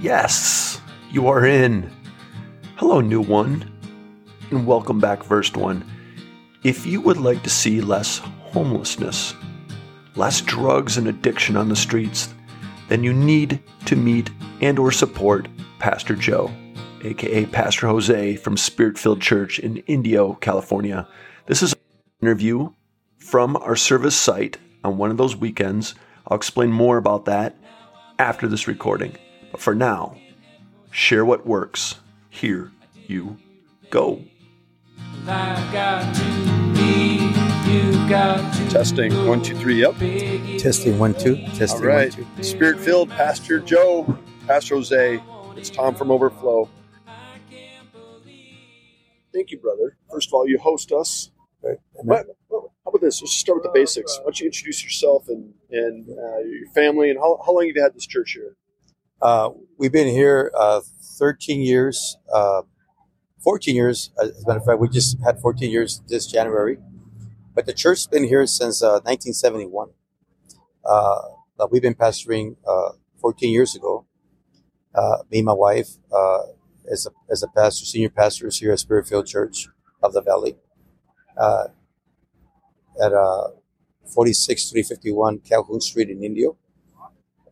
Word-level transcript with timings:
Yes, 0.00 0.80
you 1.10 1.28
are 1.28 1.44
in. 1.44 1.92
Hello, 2.76 3.02
new 3.02 3.20
one, 3.20 3.70
and 4.50 4.66
welcome 4.66 4.98
back, 4.98 5.22
First 5.22 5.58
One. 5.58 5.84
If 6.64 6.86
you 6.86 7.02
would 7.02 7.18
like 7.18 7.42
to 7.42 7.50
see 7.50 7.82
less 7.82 8.16
homelessness, 8.16 9.34
less 10.16 10.40
drugs 10.40 10.96
and 10.96 11.06
addiction 11.06 11.54
on 11.54 11.68
the 11.68 11.76
streets, 11.76 12.32
then 12.88 13.04
you 13.04 13.12
need 13.12 13.62
to 13.84 13.94
meet 13.94 14.30
and 14.62 14.78
or 14.78 14.90
support 14.90 15.48
Pastor 15.78 16.14
Joe, 16.14 16.50
aka 17.04 17.44
Pastor 17.44 17.86
Jose 17.86 18.36
from 18.36 18.56
Spirit 18.56 18.96
Filled 18.96 19.20
Church 19.20 19.58
in 19.58 19.76
Indio, 19.86 20.32
California. 20.32 21.06
This 21.44 21.62
is 21.62 21.74
an 21.74 21.78
interview 22.22 22.70
from 23.18 23.54
our 23.54 23.76
service 23.76 24.16
site 24.16 24.56
on 24.82 24.96
one 24.96 25.10
of 25.10 25.18
those 25.18 25.36
weekends. 25.36 25.94
I'll 26.26 26.38
explain 26.38 26.72
more 26.72 26.96
about 26.96 27.26
that 27.26 27.54
after 28.18 28.48
this 28.48 28.66
recording. 28.66 29.18
But 29.50 29.60
for 29.60 29.74
now, 29.74 30.16
share 30.90 31.24
what 31.24 31.46
works. 31.46 31.96
Here 32.28 32.70
you 33.06 33.36
go. 33.90 34.22
Testing 38.70 39.26
one 39.26 39.42
two 39.42 39.56
three. 39.56 39.80
Yep. 39.80 40.58
Testing 40.58 40.98
one 40.98 41.14
two. 41.14 41.36
Testing 41.54 41.80
All 41.82 41.86
right. 41.86 42.16
one 42.16 42.26
two. 42.36 42.42
Spirit 42.42 42.78
filled 42.80 43.10
Pastor 43.10 43.60
Joe, 43.60 44.18
Pastor 44.46 44.74
Jose. 44.76 45.22
It's 45.56 45.70
Tom 45.70 45.94
from 45.94 46.10
Overflow. 46.10 46.68
Thank 49.32 49.50
you, 49.52 49.58
brother. 49.58 49.96
First 50.10 50.28
of 50.28 50.34
all, 50.34 50.48
you 50.48 50.58
host 50.58 50.90
us. 50.92 51.30
Right. 51.62 51.78
What, 51.92 52.26
what- 52.48 52.66
how 52.84 52.90
about 52.92 53.02
this? 53.02 53.20
Let's 53.22 53.32
just 53.32 53.40
start 53.40 53.56
with 53.58 53.64
the 53.64 53.70
basics. 53.78 54.16
Why 54.18 54.24
don't 54.24 54.40
you 54.40 54.46
introduce 54.46 54.82
yourself 54.82 55.28
and 55.28 55.52
and 55.70 56.08
uh, 56.08 56.38
your 56.40 56.66
family 56.74 57.10
and 57.10 57.18
how, 57.18 57.38
how 57.44 57.52
long 57.54 57.66
have 57.68 57.76
you 57.76 57.82
had 57.82 57.94
this 57.94 58.06
church 58.06 58.32
here? 58.32 58.56
Uh, 59.20 59.50
we've 59.78 59.92
been 59.92 60.08
here 60.08 60.50
uh, 60.58 60.80
13 61.18 61.60
years, 61.60 62.16
uh, 62.32 62.62
14 63.42 63.74
years. 63.74 64.12
uh, 64.18 64.24
As 64.26 64.44
a 64.44 64.46
matter 64.46 64.60
of 64.60 64.64
fact, 64.64 64.80
we 64.80 64.88
just 64.88 65.18
had 65.24 65.38
14 65.40 65.70
years 65.70 66.00
this 66.08 66.26
January. 66.26 66.78
But 67.54 67.66
the 67.66 67.74
church's 67.74 68.06
been 68.06 68.24
here 68.24 68.46
since 68.46 68.82
uh, 68.82 69.00
1971. 69.04 69.90
Uh, 70.84 71.20
but 71.58 71.70
we've 71.70 71.82
been 71.82 71.94
pastoring 71.94 72.56
uh, 72.66 72.92
14 73.20 73.50
years 73.52 73.74
ago. 73.74 74.06
Uh, 74.94 75.18
me 75.30 75.38
and 75.38 75.46
my 75.46 75.52
wife, 75.52 75.88
uh, 76.12 76.42
as 76.90 77.06
a 77.06 77.10
as 77.30 77.42
a 77.42 77.48
pastor, 77.48 77.84
senior 77.84 78.08
pastors 78.10 78.58
here 78.58 78.72
at 78.72 78.78
Spirit 78.80 79.06
Filled 79.06 79.26
Church 79.26 79.68
of 80.02 80.12
the 80.12 80.22
Valley, 80.22 80.56
uh, 81.36 81.68
at 83.00 83.12
uh, 83.12 83.48
46351 84.12 85.40
Calhoun 85.40 85.80
Street 85.80 86.10
in 86.10 86.24
Indio, 86.24 86.56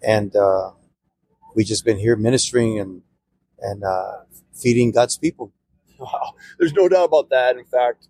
and 0.02 0.34
uh, 0.34 0.72
we 1.58 1.64
just 1.64 1.84
been 1.84 1.98
here 1.98 2.14
ministering 2.14 2.78
and 2.78 3.02
and 3.58 3.82
uh, 3.82 4.18
feeding 4.54 4.92
God's 4.92 5.18
people. 5.18 5.52
Wow, 5.98 6.34
there's 6.56 6.72
no 6.72 6.88
doubt 6.88 7.06
about 7.06 7.30
that. 7.30 7.56
In 7.56 7.64
fact, 7.64 8.06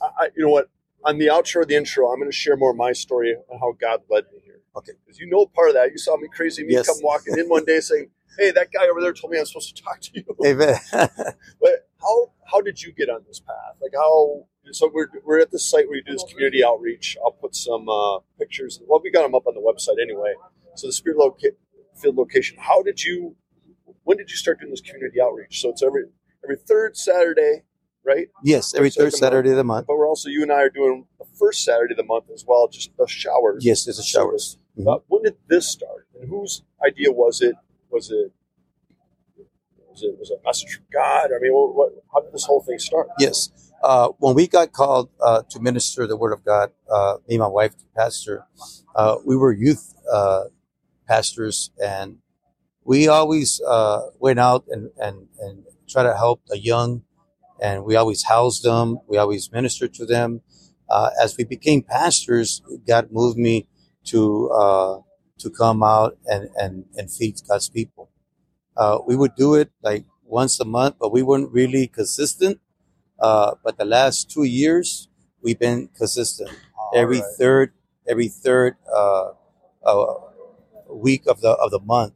I, 0.00 0.06
I, 0.20 0.28
you 0.36 0.44
know 0.44 0.50
what? 0.50 0.70
On 1.04 1.18
the 1.18 1.26
outro 1.26 1.62
of 1.62 1.68
the 1.68 1.74
intro, 1.74 2.06
I'm 2.12 2.20
going 2.20 2.30
to 2.30 2.36
share 2.44 2.56
more 2.56 2.70
of 2.70 2.76
my 2.76 2.92
story 2.92 3.34
on 3.50 3.58
how 3.58 3.72
God 3.72 4.02
led 4.08 4.26
me 4.32 4.38
here. 4.44 4.60
Okay. 4.76 4.92
Because 5.04 5.18
you 5.18 5.26
know 5.28 5.46
part 5.46 5.70
of 5.70 5.74
that. 5.74 5.90
You 5.90 5.98
saw 5.98 6.16
me 6.16 6.28
crazy 6.28 6.62
me 6.62 6.74
Yes. 6.74 6.86
come 6.86 6.98
walking 7.02 7.36
in 7.36 7.48
one 7.48 7.64
day 7.64 7.80
saying, 7.80 8.10
"Hey, 8.38 8.52
that 8.52 8.68
guy 8.70 8.86
over 8.86 9.00
there 9.00 9.12
told 9.12 9.32
me 9.32 9.38
I'm 9.40 9.46
supposed 9.46 9.74
to 9.76 9.82
talk 9.82 10.00
to 10.02 10.10
you." 10.14 10.24
Amen. 10.46 10.78
But 11.60 11.88
how 12.00 12.30
how 12.52 12.60
did 12.60 12.80
you 12.82 12.92
get 12.92 13.10
on 13.10 13.24
this 13.26 13.40
path? 13.40 13.74
Like 13.82 13.94
how? 13.96 14.46
So 14.70 14.88
we're 14.94 15.08
we're 15.24 15.40
at 15.40 15.50
this 15.50 15.64
site 15.68 15.88
where 15.88 15.96
you 15.96 16.04
do 16.04 16.12
this 16.12 16.24
community 16.30 16.62
outreach. 16.64 17.16
I'll 17.24 17.32
put 17.32 17.56
some 17.56 17.88
uh, 17.88 18.20
pictures. 18.38 18.80
Well, 18.86 19.00
we 19.02 19.10
got 19.10 19.22
them 19.22 19.34
up 19.34 19.48
on 19.48 19.54
the 19.54 19.60
website 19.60 20.00
anyway. 20.00 20.34
So 20.76 20.86
the 20.86 20.92
Spirit 20.92 21.18
Filled 21.94 22.16
location. 22.16 22.56
How 22.58 22.82
did 22.82 23.02
you? 23.02 23.36
When 24.04 24.16
did 24.16 24.30
you 24.30 24.36
start 24.36 24.60
doing 24.60 24.70
this 24.70 24.80
community 24.80 25.20
outreach? 25.20 25.60
So 25.60 25.70
it's 25.70 25.82
every 25.82 26.04
every 26.42 26.56
third 26.56 26.96
Saturday, 26.96 27.62
right? 28.04 28.28
yes, 28.42 28.74
every 28.74 28.90
third 28.90 29.12
Saturday 29.12 29.50
of 29.50 29.56
the 29.56 29.64
month. 29.64 29.86
But 29.86 29.96
we're 29.96 30.08
also 30.08 30.28
you 30.28 30.42
and 30.42 30.50
I 30.50 30.62
are 30.62 30.70
doing 30.70 31.06
the 31.18 31.26
first 31.38 31.64
Saturday 31.64 31.92
of 31.92 31.98
the 31.98 32.04
month 32.04 32.24
as 32.32 32.44
well, 32.46 32.68
just 32.68 32.90
the 32.96 33.06
showers. 33.06 33.64
Yes, 33.64 33.84
there's 33.84 33.98
a 33.98 34.02
showers. 34.02 34.58
Mhm. 34.78 34.84
But 34.84 35.04
when 35.08 35.22
did 35.22 35.36
this 35.48 35.68
start? 35.68 36.08
And 36.18 36.28
whose 36.28 36.62
idea 36.84 37.12
was 37.12 37.40
it? 37.40 37.54
Was 37.90 38.10
it? 38.10 38.32
Was 39.90 40.02
it 40.02 40.18
was 40.18 40.30
it 40.30 40.40
a 40.42 40.44
message 40.44 40.74
from 40.74 40.84
God? 40.92 41.26
I 41.26 41.38
mean, 41.40 41.52
what, 41.52 41.74
what, 41.74 41.92
how 42.12 42.20
did 42.20 42.32
this 42.32 42.44
whole 42.44 42.62
thing 42.62 42.78
start? 42.78 43.08
Yes. 43.18 43.50
Uh, 43.82 44.08
when 44.18 44.34
we 44.34 44.46
got 44.46 44.72
called 44.72 45.10
uh, 45.20 45.42
to 45.50 45.60
minister 45.60 46.06
the 46.06 46.16
word 46.16 46.32
of 46.32 46.44
God, 46.44 46.70
uh, 46.90 47.16
me 47.28 47.34
and 47.34 47.40
my 47.40 47.48
wife, 47.48 47.74
pastor, 47.96 48.46
uh, 48.94 49.16
we 49.26 49.36
were 49.36 49.52
youth 49.52 49.94
uh, 50.10 50.44
pastors, 51.06 51.70
and 51.82 52.18
we 52.84 53.08
always 53.08 53.60
uh, 53.66 54.10
went 54.18 54.40
out 54.40 54.64
and, 54.68 54.90
and, 54.98 55.28
and 55.40 55.64
try 55.88 56.02
to 56.02 56.16
help 56.16 56.42
the 56.46 56.58
young, 56.58 57.02
and 57.60 57.84
we 57.84 57.96
always 57.96 58.24
housed 58.24 58.64
them. 58.64 58.98
We 59.06 59.18
always 59.18 59.52
ministered 59.52 59.94
to 59.94 60.06
them. 60.06 60.42
Uh, 60.88 61.10
as 61.22 61.36
we 61.36 61.44
became 61.44 61.82
pastors, 61.82 62.62
God 62.86 63.08
moved 63.12 63.38
me 63.38 63.66
to 64.06 64.50
uh, 64.50 64.98
to 65.38 65.50
come 65.50 65.82
out 65.82 66.16
and, 66.26 66.48
and, 66.56 66.84
and 66.96 67.10
feed 67.10 67.36
God's 67.48 67.68
people. 67.68 68.10
Uh, 68.76 68.98
we 69.06 69.16
would 69.16 69.34
do 69.36 69.54
it 69.54 69.70
like 69.82 70.04
once 70.24 70.58
a 70.60 70.64
month, 70.64 70.96
but 71.00 71.12
we 71.12 71.22
weren't 71.22 71.50
really 71.50 71.86
consistent. 71.86 72.60
Uh, 73.18 73.54
but 73.64 73.76
the 73.76 73.84
last 73.84 74.30
two 74.30 74.44
years, 74.44 75.08
we've 75.42 75.58
been 75.58 75.88
consistent. 75.96 76.50
every 76.94 77.18
All 77.18 77.24
right. 77.24 77.38
third, 77.38 77.72
every 78.08 78.28
third 78.28 78.76
uh, 78.92 79.30
uh, 79.84 80.14
week 80.94 81.24
of 81.26 81.40
the 81.40 81.50
of 81.50 81.70
the 81.70 81.80
month, 81.80 82.14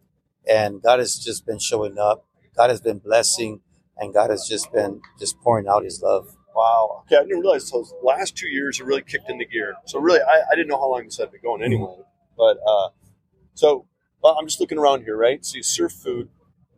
and 0.49 0.83
God 0.83 0.99
has 0.99 1.19
just 1.19 1.47
been 1.47 1.59
showing 1.59 1.99
up. 1.99 2.25
God 2.57 2.71
has 2.71 2.81
been 2.81 2.99
blessing, 2.99 3.61
and 3.99 4.13
God 4.15 4.31
has 4.31 4.47
just 4.49 4.73
been 4.73 5.01
just 5.19 5.39
pouring 5.41 5.67
out 5.69 5.85
His 5.85 6.01
love. 6.03 6.37
Wow. 6.55 7.03
Okay, 7.07 7.17
I 7.17 7.23
didn't 7.23 7.41
realize 7.41 7.71
those 7.71 7.93
last 8.03 8.35
two 8.37 8.49
years 8.49 8.79
have 8.79 8.87
really 8.87 9.03
kicked 9.03 9.29
into 9.29 9.45
gear. 9.45 9.75
So 9.85 9.99
really, 9.99 10.21
I, 10.21 10.41
I 10.51 10.55
didn't 10.55 10.69
know 10.69 10.79
how 10.79 10.91
long 10.91 11.05
this 11.05 11.19
had 11.19 11.31
been 11.31 11.43
going 11.43 11.63
anyway. 11.63 11.97
But 12.37 12.59
uh, 12.67 12.89
so 13.55 13.87
well, 14.23 14.37
I'm 14.39 14.47
just 14.47 14.61
looking 14.61 14.79
around 14.79 15.03
here, 15.03 15.17
right? 15.17 15.45
So 15.45 15.57
you 15.57 15.63
serve 15.63 15.93
food, 15.93 16.29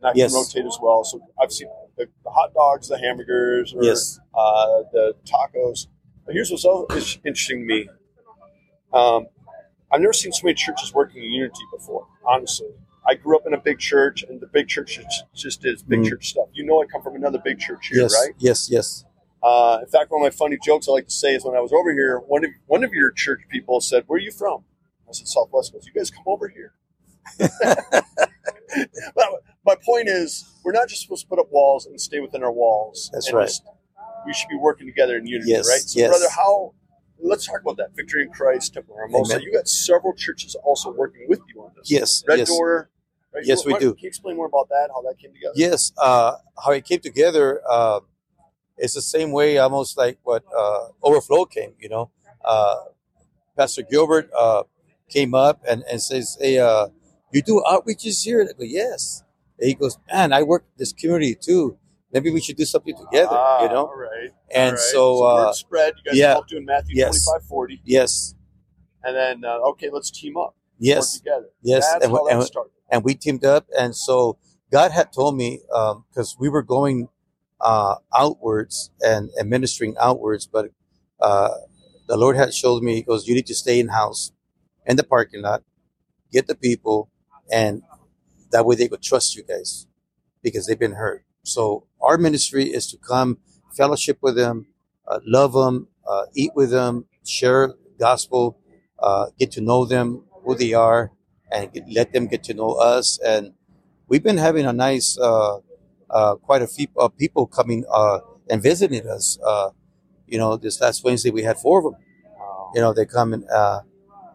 and 0.01 0.09
I 0.09 0.13
Yes. 0.15 0.31
can 0.31 0.39
rotate 0.39 0.65
as 0.65 0.77
well. 0.81 1.03
So 1.05 1.21
I've 1.41 1.51
seen 1.53 1.69
the, 1.97 2.07
the 2.23 2.29
hot 2.29 2.53
dogs, 2.53 2.89
the 2.89 2.97
hamburgers, 2.97 3.73
or 3.73 3.83
Yes. 3.83 4.19
uh, 4.33 4.83
the 4.91 5.15
tacos. 5.25 5.87
But 6.25 6.35
here's 6.35 6.51
what's 6.51 6.63
so 6.63 6.85
interesting 6.91 7.59
to 7.61 7.65
me. 7.65 7.89
Um, 8.93 9.27
I've 9.91 10.01
never 10.01 10.13
seen 10.13 10.31
so 10.31 10.41
many 10.45 10.55
churches 10.55 10.93
working 10.93 11.23
in 11.23 11.29
unity 11.31 11.61
before. 11.71 12.07
Honestly, 12.25 12.69
I 13.07 13.15
grew 13.15 13.35
up 13.37 13.43
in 13.47 13.53
a 13.53 13.57
big 13.59 13.79
church, 13.79 14.23
and 14.23 14.39
the 14.39 14.47
big 14.47 14.67
church 14.67 14.97
just, 14.97 15.23
just 15.35 15.61
did 15.61 15.81
big 15.87 16.01
Mhm. 16.01 16.09
church 16.09 16.29
stuff. 16.29 16.47
You 16.53 16.63
know, 16.65 16.81
I 16.81 16.85
come 16.85 17.01
from 17.01 17.15
another 17.15 17.39
big 17.43 17.59
church 17.59 17.87
here, 17.87 18.01
yes, 18.03 18.13
right? 18.13 18.35
yes, 18.37 18.69
yes. 18.69 19.05
Uh, 19.41 19.79
in 19.81 19.87
fact, 19.87 20.11
one 20.11 20.21
of 20.21 20.25
my 20.25 20.29
funny 20.35 20.57
jokes 20.63 20.87
I 20.87 20.91
like 20.91 21.05
to 21.05 21.11
say 21.13 21.33
is 21.33 21.43
when 21.45 21.55
I 21.55 21.61
was 21.61 21.71
over 21.73 21.91
here, 21.93 22.19
one 22.19 22.43
of 22.43 22.51
one 22.67 22.83
of 22.83 22.91
your 22.93 23.09
church 23.11 23.41
people 23.49 23.79
said, 23.81 24.03
"Where 24.07 24.17
are 24.17 24.19
you 24.21 24.31
from?" 24.31 24.65
I 25.07 25.13
said, 25.13 25.27
"Southwest." 25.27 25.71
Goes, 25.73 25.85
"You 25.87 25.93
guys 25.93 26.11
come 26.11 26.23
over 26.27 26.49
here." 26.49 26.73
but 29.15 29.25
my 29.65 29.75
point 29.85 30.07
is, 30.07 30.45
we're 30.63 30.71
not 30.71 30.87
just 30.89 31.01
supposed 31.03 31.23
to 31.23 31.27
put 31.29 31.39
up 31.39 31.47
walls 31.51 31.85
and 31.85 31.99
stay 31.99 32.19
within 32.19 32.43
our 32.43 32.51
walls. 32.51 33.09
That's 33.13 33.31
right. 33.31 33.47
just- 33.47 33.63
we 34.25 34.33
should 34.33 34.49
be 34.49 34.57
working 34.57 34.85
together 34.85 35.15
in 35.17 35.25
unity, 35.25 35.49
Yes, 35.51 35.67
right? 35.69 35.79
So, 35.79 35.97
yes. 35.99 36.09
brother, 36.09 36.25
how? 36.35 36.73
Let's 37.21 37.45
talk 37.47 37.61
about 37.61 37.77
that. 37.77 37.95
Victory 37.95 38.23
in 38.23 38.29
Christ, 38.29 38.73
Temple 38.73 38.95
Hermosa. 38.95 39.35
Amen. 39.35 39.45
You 39.45 39.53
got 39.53 39.67
several 39.67 40.13
churches 40.13 40.55
also 40.63 40.91
working 40.91 41.25
with 41.27 41.41
you 41.53 41.61
on 41.61 41.71
this. 41.75 41.91
Yes, 41.91 42.23
Red 42.27 42.39
yes. 42.39 42.47
Door. 42.47 42.89
Right? 43.33 43.45
Yes, 43.45 43.65
we 43.65 43.73
do. 43.73 43.93
Can 43.93 44.03
you 44.03 44.07
explain 44.07 44.37
more 44.37 44.47
about 44.47 44.69
that? 44.69 44.89
How 44.93 45.01
that 45.03 45.19
came 45.19 45.33
together? 45.33 45.53
Yes, 45.55 45.91
uh, 45.97 46.35
how 46.63 46.71
it 46.71 46.85
came 46.85 46.99
together 46.99 47.61
uh, 47.69 47.99
it's 48.79 48.93
the 48.93 49.01
same 49.01 49.31
way, 49.31 49.57
almost 49.57 49.97
like 49.97 50.17
what 50.23 50.43
uh, 50.57 50.87
Overflow 51.03 51.45
came. 51.45 51.73
You 51.79 51.89
know, 51.89 52.11
uh, 52.43 52.75
Pastor 53.57 53.83
Gilbert 53.83 54.29
uh, 54.37 54.63
came 55.09 55.33
up 55.33 55.61
and, 55.67 55.83
and 55.91 56.01
says, 56.01 56.37
"Hey, 56.39 56.57
uh, 56.57 56.87
you 57.31 57.41
do 57.41 57.61
outreaches 57.67 58.23
here?" 58.23 58.41
And 58.41 58.49
I 58.49 58.53
go, 58.53 58.63
"Yes." 58.63 59.23
And 59.59 59.67
he 59.67 59.75
goes, 59.75 59.97
"Man, 60.11 60.33
I 60.33 60.43
work 60.43 60.65
this 60.77 60.93
community 60.93 61.35
too. 61.35 61.77
Maybe 62.11 62.31
we 62.31 62.41
should 62.41 62.57
do 62.57 62.65
something 62.65 62.95
together." 62.95 63.29
Ah, 63.31 63.63
you 63.63 63.69
know, 63.69 63.87
All 63.87 63.95
right. 63.97 64.31
and 64.53 64.69
all 64.69 64.71
right. 64.71 64.79
so, 64.79 65.21
word 65.21 65.45
uh, 65.49 65.53
spread. 65.53 65.93
You 65.97 66.11
guys 66.11 66.17
yeah. 66.19 66.39
doing 66.47 66.65
Matthew 66.65 66.95
Yes. 66.97 67.25
twenty 67.25 67.39
five 67.39 67.47
forty, 67.47 67.81
yes, 67.83 68.33
and 69.03 69.15
then 69.15 69.43
uh, 69.45 69.59
okay, 69.71 69.89
let's 69.91 70.09
team 70.11 70.35
up. 70.37 70.55
yes, 70.79 71.15
work 71.15 71.23
together. 71.23 71.49
yes, 71.61 71.91
That's 71.91 72.05
and, 72.05 72.13
how 72.13 72.23
we- 72.25 72.31
that 72.31 72.43
started. 72.43 72.71
and 72.89 73.03
we 73.03 73.13
teamed 73.15 73.45
up 73.45 73.65
and 73.77 73.95
so 73.95 74.37
god 74.71 74.91
had 74.91 75.11
told 75.13 75.35
me 75.35 75.59
because 76.09 76.35
we 76.39 76.47
were 76.49 76.63
going 76.63 77.07
uh, 77.61 77.95
outwards 78.15 78.89
and, 79.01 79.29
and 79.37 79.49
ministering 79.49 79.93
outwards 79.99 80.47
but 80.47 80.65
uh, 81.19 81.49
the 82.07 82.15
lord 82.17 82.35
had 82.37 82.53
showed 82.53 82.81
me 82.81 82.95
he 82.95 83.01
goes 83.03 83.27
you 83.27 83.35
need 83.35 83.45
to 83.45 83.53
stay 83.55 83.79
in 83.79 83.89
house 83.89 84.31
in 84.85 84.95
the 84.95 85.03
parking 85.03 85.41
lot 85.41 85.61
get 86.31 86.47
the 86.47 86.55
people 86.55 87.09
and 87.51 87.81
that 88.51 88.65
way 88.65 88.75
they 88.75 88.87
could 88.87 89.01
trust 89.03 89.35
you 89.35 89.43
guys 89.43 89.85
because 90.41 90.65
they've 90.65 90.79
been 90.79 90.93
hurt 91.03 91.23
so 91.43 91.85
our 92.01 92.17
ministry 92.17 92.65
is 92.65 92.87
to 92.87 92.97
come 92.97 93.37
fellowship 93.75 94.17
with 94.21 94.35
them 94.35 94.67
uh, 95.07 95.19
love 95.25 95.53
them 95.53 95.87
uh, 96.07 96.25
eat 96.35 96.51
with 96.55 96.71
them 96.71 97.05
share 97.25 97.73
gospel 97.99 98.57
uh, 98.99 99.27
get 99.37 99.51
to 99.51 99.61
know 99.61 99.85
them 99.85 100.23
who 100.43 100.55
they 100.55 100.73
are 100.73 101.11
and 101.51 101.71
get, 101.73 101.83
let 101.91 102.13
them 102.13 102.27
get 102.27 102.43
to 102.43 102.53
know 102.53 102.73
us. 102.73 103.19
And 103.25 103.53
we've 104.07 104.23
been 104.23 104.37
having 104.37 104.65
a 104.65 104.73
nice, 104.73 105.17
uh, 105.17 105.57
uh, 106.09 106.35
quite 106.35 106.61
a 106.61 106.67
few 106.67 106.87
uh, 106.97 107.07
people 107.09 107.47
coming 107.47 107.85
uh, 107.91 108.19
and 108.49 108.61
visiting 108.61 109.07
us. 109.07 109.37
Uh, 109.45 109.69
you 110.27 110.37
know, 110.37 110.57
this 110.57 110.79
last 110.81 111.03
Wednesday 111.03 111.31
we 111.31 111.43
had 111.43 111.57
four 111.57 111.79
of 111.79 111.83
them. 111.85 112.01
You 112.75 112.81
know, 112.81 112.93
they 112.93 113.05
come 113.05 113.33
in, 113.33 113.45
uh, 113.51 113.81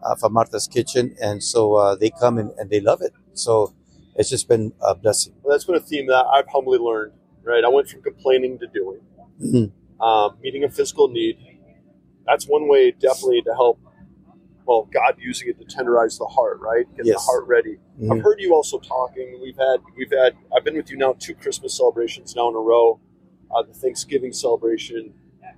uh, 0.03 0.15
from 0.15 0.33
Martha's 0.33 0.67
Kitchen, 0.67 1.15
and 1.21 1.43
so 1.43 1.75
uh, 1.75 1.95
they 1.95 2.11
come 2.11 2.37
in 2.37 2.53
and 2.57 2.69
they 2.69 2.81
love 2.81 3.01
it. 3.01 3.13
So 3.33 3.73
it's 4.15 4.29
just 4.29 4.47
been 4.47 4.73
a 4.81 4.95
blessing. 4.95 5.33
Well, 5.43 5.53
that's 5.53 5.65
been 5.65 5.75
a 5.75 5.79
theme 5.79 6.07
that 6.07 6.25
I've 6.25 6.47
humbly 6.47 6.77
learned. 6.77 7.13
Right, 7.45 7.63
I 7.63 7.69
went 7.69 7.87
from 7.87 8.01
complaining 8.01 8.57
to 8.59 8.67
doing. 8.67 8.99
Mhm. 9.39 9.71
Um, 10.01 10.37
meeting 10.41 10.63
a 10.63 10.69
physical 10.69 11.07
need. 11.07 11.37
That's 12.25 12.47
one 12.47 12.67
way, 12.67 12.91
definitely, 12.91 13.43
to 13.43 13.53
help. 13.53 13.79
Well, 14.65 14.89
God 14.91 15.17
using 15.19 15.49
it 15.49 15.59
to 15.59 15.65
tenderize 15.65 16.17
the 16.17 16.25
heart, 16.25 16.59
right? 16.59 16.87
Get 16.95 17.05
the 17.05 17.19
heart 17.19 17.45
ready. 17.47 17.77
Mhm. 18.01 18.11
I've 18.17 18.23
heard 18.23 18.41
you 18.41 18.55
also 18.55 18.79
talking. 18.79 19.39
We've 19.41 19.55
had, 19.57 19.77
we've 19.95 20.09
had. 20.11 20.35
I've 20.55 20.63
been 20.63 20.75
with 20.75 20.89
you 20.89 20.97
now 20.97 21.13
two 21.19 21.35
Christmas 21.35 21.77
celebrations 21.77 22.35
now 22.35 22.49
in 22.49 22.55
a 22.55 22.59
row. 22.59 22.99
Uh, 23.55 23.61
the 23.61 23.73
Thanksgiving 23.73 24.33
celebration. 24.33 25.13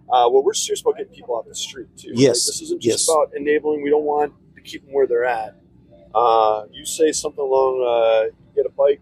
Uh, 0.09 0.27
well, 0.31 0.43
we're 0.43 0.53
serious 0.53 0.81
about 0.81 0.97
getting 0.97 1.13
people 1.13 1.37
out 1.37 1.45
the 1.47 1.55
street 1.55 1.87
too. 1.95 2.09
right? 2.09 2.17
Yes. 2.19 2.45
This 2.45 2.61
isn't 2.63 2.81
just 2.81 3.07
Yes. 3.07 3.09
about 3.09 3.33
enabling. 3.35 3.81
We 3.81 3.89
don't 3.89 4.03
want 4.03 4.33
to 4.55 4.61
keep 4.61 4.83
them 4.83 4.93
where 4.93 5.07
they're 5.07 5.23
at. 5.25 5.55
Uh, 6.13 6.65
you 6.73 6.83
say 6.85 7.13
something 7.13 7.41
along. 7.43 7.81
Uh, 7.81 8.35
get 8.55 8.65
a 8.65 8.69
bike. 8.69 8.99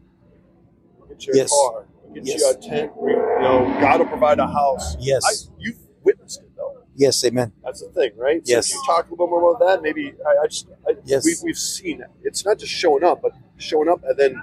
Get 1.10 1.26
your 1.28 1.36
Yes. 1.36 1.50
car. 1.52 1.88
Get 2.16 2.26
Yes. 2.26 2.40
you 2.42 2.50
a 2.52 2.56
tent. 2.56 2.92
We, 2.98 3.12
you 3.12 3.18
know, 3.42 3.78
God 3.80 4.00
will 4.00 4.08
provide 4.08 4.40
a 4.40 4.48
house. 4.48 4.96
Yes. 5.00 5.24
I, 5.26 5.54
you've 5.60 5.78
witnessed 6.04 6.42
it 6.42 6.50
though. 6.56 6.82
Yes, 6.96 7.24
amen. 7.26 7.52
That's 7.64 7.82
the 7.82 7.90
thing, 7.90 8.12
right? 8.18 8.42
Yes. 8.46 8.68
So 8.68 8.72
if 8.72 8.76
you 8.76 8.84
talk 8.88 9.08
a 9.08 9.12
little 9.12 9.28
bit 9.28 9.32
more 9.32 9.54
about 9.54 9.68
that. 9.68 9.82
Maybe 9.84 10.14
I, 10.26 10.44
I 10.44 10.48
just 10.48 10.68
I, 10.88 10.94
Yes. 11.04 11.26
we, 11.26 11.36
we've 11.44 11.58
seen 11.58 12.02
it. 12.02 12.08
It's 12.24 12.46
not 12.46 12.58
just 12.58 12.72
showing 12.72 13.04
up, 13.04 13.22
but 13.22 13.34
showing 13.58 13.90
up 13.90 14.02
and 14.06 14.18
then 14.18 14.42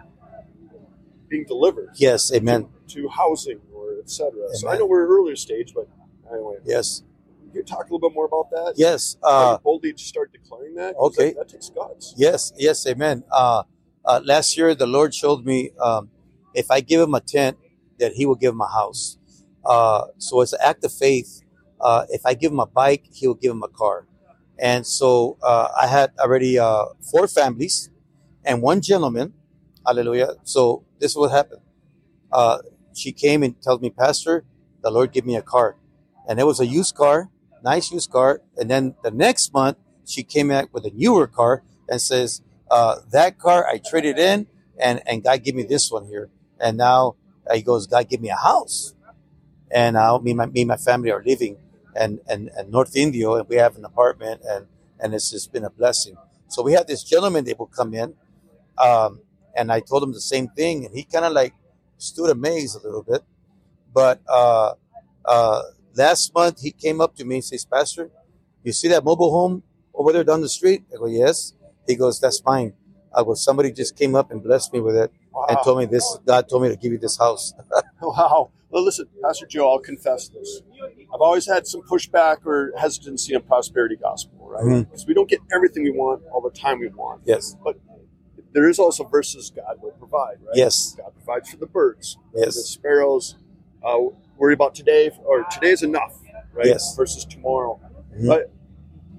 being 1.28 1.44
delivered 1.44 1.90
Yes, 1.96 2.32
amen. 2.32 2.68
to 2.88 3.08
housing 3.08 3.60
or 3.74 3.98
etc. 4.00 4.32
So 4.54 4.68
I 4.68 4.76
know 4.76 4.86
we're 4.86 5.04
an 5.04 5.10
earlier 5.10 5.36
stage, 5.36 5.72
but 5.74 5.88
anyway, 6.30 6.56
Yes, 6.64 7.02
can 7.40 7.52
you 7.54 7.62
talk 7.62 7.80
a 7.88 7.92
little 7.94 8.06
bit 8.06 8.14
more 8.14 8.26
about 8.26 8.50
that? 8.50 8.74
yes. 8.76 9.16
Uh, 9.22 9.56
boldly 9.58 9.94
start 9.96 10.30
declaring 10.32 10.74
that. 10.74 10.94
Okay. 10.96 11.28
that, 11.30 11.36
that 11.38 11.48
takes 11.48 11.70
guts. 11.70 12.12
Yes, 12.18 12.52
yes, 12.58 12.86
amen. 12.86 13.24
Uh, 13.32 13.62
uh, 14.04 14.20
last 14.24 14.56
year, 14.58 14.74
the 14.74 14.86
Lord 14.86 15.14
showed 15.14 15.46
me 15.46 15.70
um, 15.80 16.10
if 16.54 16.70
I 16.70 16.80
give 16.80 17.00
him 17.00 17.14
a 17.14 17.20
tent, 17.20 17.56
that 18.02 18.12
he 18.18 18.26
will 18.26 18.40
give 18.44 18.52
him 18.52 18.60
a 18.60 18.72
house. 18.80 19.16
Uh, 19.64 20.02
so 20.18 20.40
it's 20.42 20.52
an 20.52 20.58
act 20.62 20.84
of 20.84 20.92
faith. 20.92 21.40
Uh, 21.80 22.04
if 22.10 22.22
I 22.26 22.34
give 22.34 22.52
him 22.52 22.60
a 22.60 22.66
bike, 22.66 23.04
he 23.10 23.26
will 23.26 23.40
give 23.42 23.52
him 23.52 23.62
a 23.62 23.68
car. 23.68 24.06
And 24.58 24.86
so 24.86 25.38
uh, 25.42 25.68
I 25.80 25.86
had 25.86 26.12
already 26.18 26.58
uh, 26.58 26.86
four 27.10 27.26
families 27.26 27.90
and 28.44 28.62
one 28.62 28.80
gentleman. 28.80 29.34
Hallelujah. 29.86 30.34
So 30.44 30.84
this 31.00 31.12
is 31.12 31.16
what 31.16 31.30
happened. 31.30 31.62
Uh, 32.30 32.58
she 32.94 33.12
came 33.12 33.42
and 33.42 33.60
told 33.62 33.82
me, 33.82 33.90
Pastor, 33.90 34.44
the 34.82 34.90
Lord 34.90 35.12
gave 35.12 35.26
me 35.26 35.36
a 35.36 35.42
car. 35.42 35.76
And 36.28 36.38
it 36.38 36.46
was 36.46 36.60
a 36.60 36.66
used 36.66 36.94
car, 36.94 37.30
nice 37.64 37.90
used 37.90 38.10
car. 38.10 38.42
And 38.56 38.70
then 38.70 38.94
the 39.02 39.10
next 39.10 39.52
month, 39.52 39.78
she 40.06 40.22
came 40.22 40.48
back 40.48 40.68
with 40.72 40.84
a 40.84 40.90
newer 40.90 41.26
car 41.26 41.62
and 41.88 42.00
says, 42.00 42.42
uh, 42.70 42.96
that 43.10 43.38
car 43.38 43.66
I 43.66 43.78
traded 43.78 44.18
in 44.18 44.46
and, 44.78 45.02
and 45.06 45.22
God 45.24 45.42
gave 45.44 45.54
me 45.54 45.64
this 45.64 45.90
one 45.90 46.06
here. 46.06 46.30
And 46.60 46.76
now 46.76 47.16
he 47.52 47.62
goes, 47.62 47.86
God 47.86 48.08
give 48.08 48.20
me 48.20 48.30
a 48.30 48.36
house. 48.36 48.94
And 49.70 49.96
I, 49.96 50.16
me, 50.18 50.32
and 50.32 50.38
my, 50.38 50.46
me 50.46 50.62
and 50.62 50.68
my 50.68 50.76
family 50.76 51.10
are 51.10 51.22
living 51.24 51.56
and, 51.96 52.20
and, 52.28 52.50
and 52.56 52.70
North 52.70 52.96
Indio 52.96 53.36
and 53.36 53.48
we 53.48 53.56
have 53.56 53.76
an 53.76 53.84
apartment 53.84 54.42
and, 54.48 54.66
and 55.00 55.14
it's 55.14 55.30
just 55.30 55.52
been 55.52 55.64
a 55.64 55.70
blessing. 55.70 56.16
So 56.48 56.62
we 56.62 56.72
had 56.72 56.86
this 56.86 57.02
gentleman 57.02 57.44
that 57.44 57.58
would 57.58 57.72
come 57.72 57.94
in. 57.94 58.14
Um, 58.78 59.20
and 59.56 59.72
I 59.72 59.80
told 59.80 60.02
him 60.02 60.12
the 60.12 60.20
same 60.20 60.48
thing 60.48 60.86
and 60.86 60.94
he 60.94 61.04
kind 61.04 61.24
of 61.24 61.32
like 61.32 61.54
stood 61.98 62.30
amazed 62.30 62.76
a 62.76 62.84
little 62.86 63.02
bit. 63.02 63.22
But, 63.92 64.20
uh, 64.28 64.74
uh, 65.24 65.62
last 65.94 66.34
month 66.34 66.60
he 66.60 66.70
came 66.72 67.00
up 67.00 67.16
to 67.16 67.24
me 67.24 67.36
and 67.36 67.44
says, 67.44 67.64
Pastor, 67.64 68.10
you 68.62 68.72
see 68.72 68.88
that 68.88 69.04
mobile 69.04 69.30
home 69.30 69.62
over 69.94 70.12
there 70.12 70.24
down 70.24 70.40
the 70.40 70.48
street? 70.48 70.84
I 70.92 70.98
go, 70.98 71.06
yes. 71.06 71.54
He 71.86 71.96
goes, 71.96 72.20
that's 72.20 72.42
mine. 72.44 72.74
I 73.14 73.22
go, 73.22 73.34
somebody 73.34 73.72
just 73.72 73.96
came 73.96 74.14
up 74.14 74.30
and 74.30 74.42
blessed 74.42 74.72
me 74.72 74.80
with 74.80 74.96
it 74.96 75.12
Wow. 75.32 75.46
and 75.48 75.58
told 75.64 75.78
me 75.78 75.86
this, 75.86 76.18
God 76.26 76.48
told 76.48 76.62
me 76.62 76.68
to 76.68 76.76
give 76.76 76.92
you 76.92 76.98
this 76.98 77.18
house. 77.18 77.52
Wow. 78.04 78.50
Well, 78.70 78.82
listen, 78.82 79.06
Pastor 79.22 79.46
Joe, 79.46 79.70
I'll 79.70 79.78
confess 79.78 80.28
this. 80.28 80.62
I've 81.14 81.20
always 81.20 81.46
had 81.46 81.66
some 81.68 81.82
pushback 81.82 82.44
or 82.44 82.72
hesitancy 82.76 83.32
on 83.36 83.42
prosperity 83.42 83.94
gospel, 83.96 84.48
right? 84.48 84.64
Mhm. 84.64 84.84
Because 84.90 85.06
we 85.06 85.14
don't 85.14 85.28
get 85.28 85.38
everything 85.54 85.84
we 85.84 85.92
want 85.92 86.22
all 86.32 86.40
the 86.40 86.50
time 86.50 86.80
we 86.80 86.88
want. 86.88 87.22
Yes. 87.24 87.54
But 87.62 87.78
there 88.52 88.68
is 88.68 88.80
also 88.80 89.04
verses 89.04 89.52
God 89.54 89.76
will 89.80 89.92
provide, 89.92 90.38
right? 90.44 90.54
Yes. 90.56 90.96
God 90.98 91.12
provides 91.14 91.50
for 91.50 91.58
the 91.58 91.66
birds, 91.66 92.18
yes. 92.34 92.56
the 92.56 92.62
sparrows. 92.62 93.36
Uh, 93.84 93.98
worry 94.36 94.54
about 94.54 94.74
today, 94.74 95.10
or 95.24 95.44
today's 95.44 95.82
enough, 95.84 96.18
right? 96.52 96.66
Yes. 96.66 96.94
Versus 96.96 97.24
tomorrow. 97.24 97.78
Mhm. 98.18 98.26
But 98.26 98.50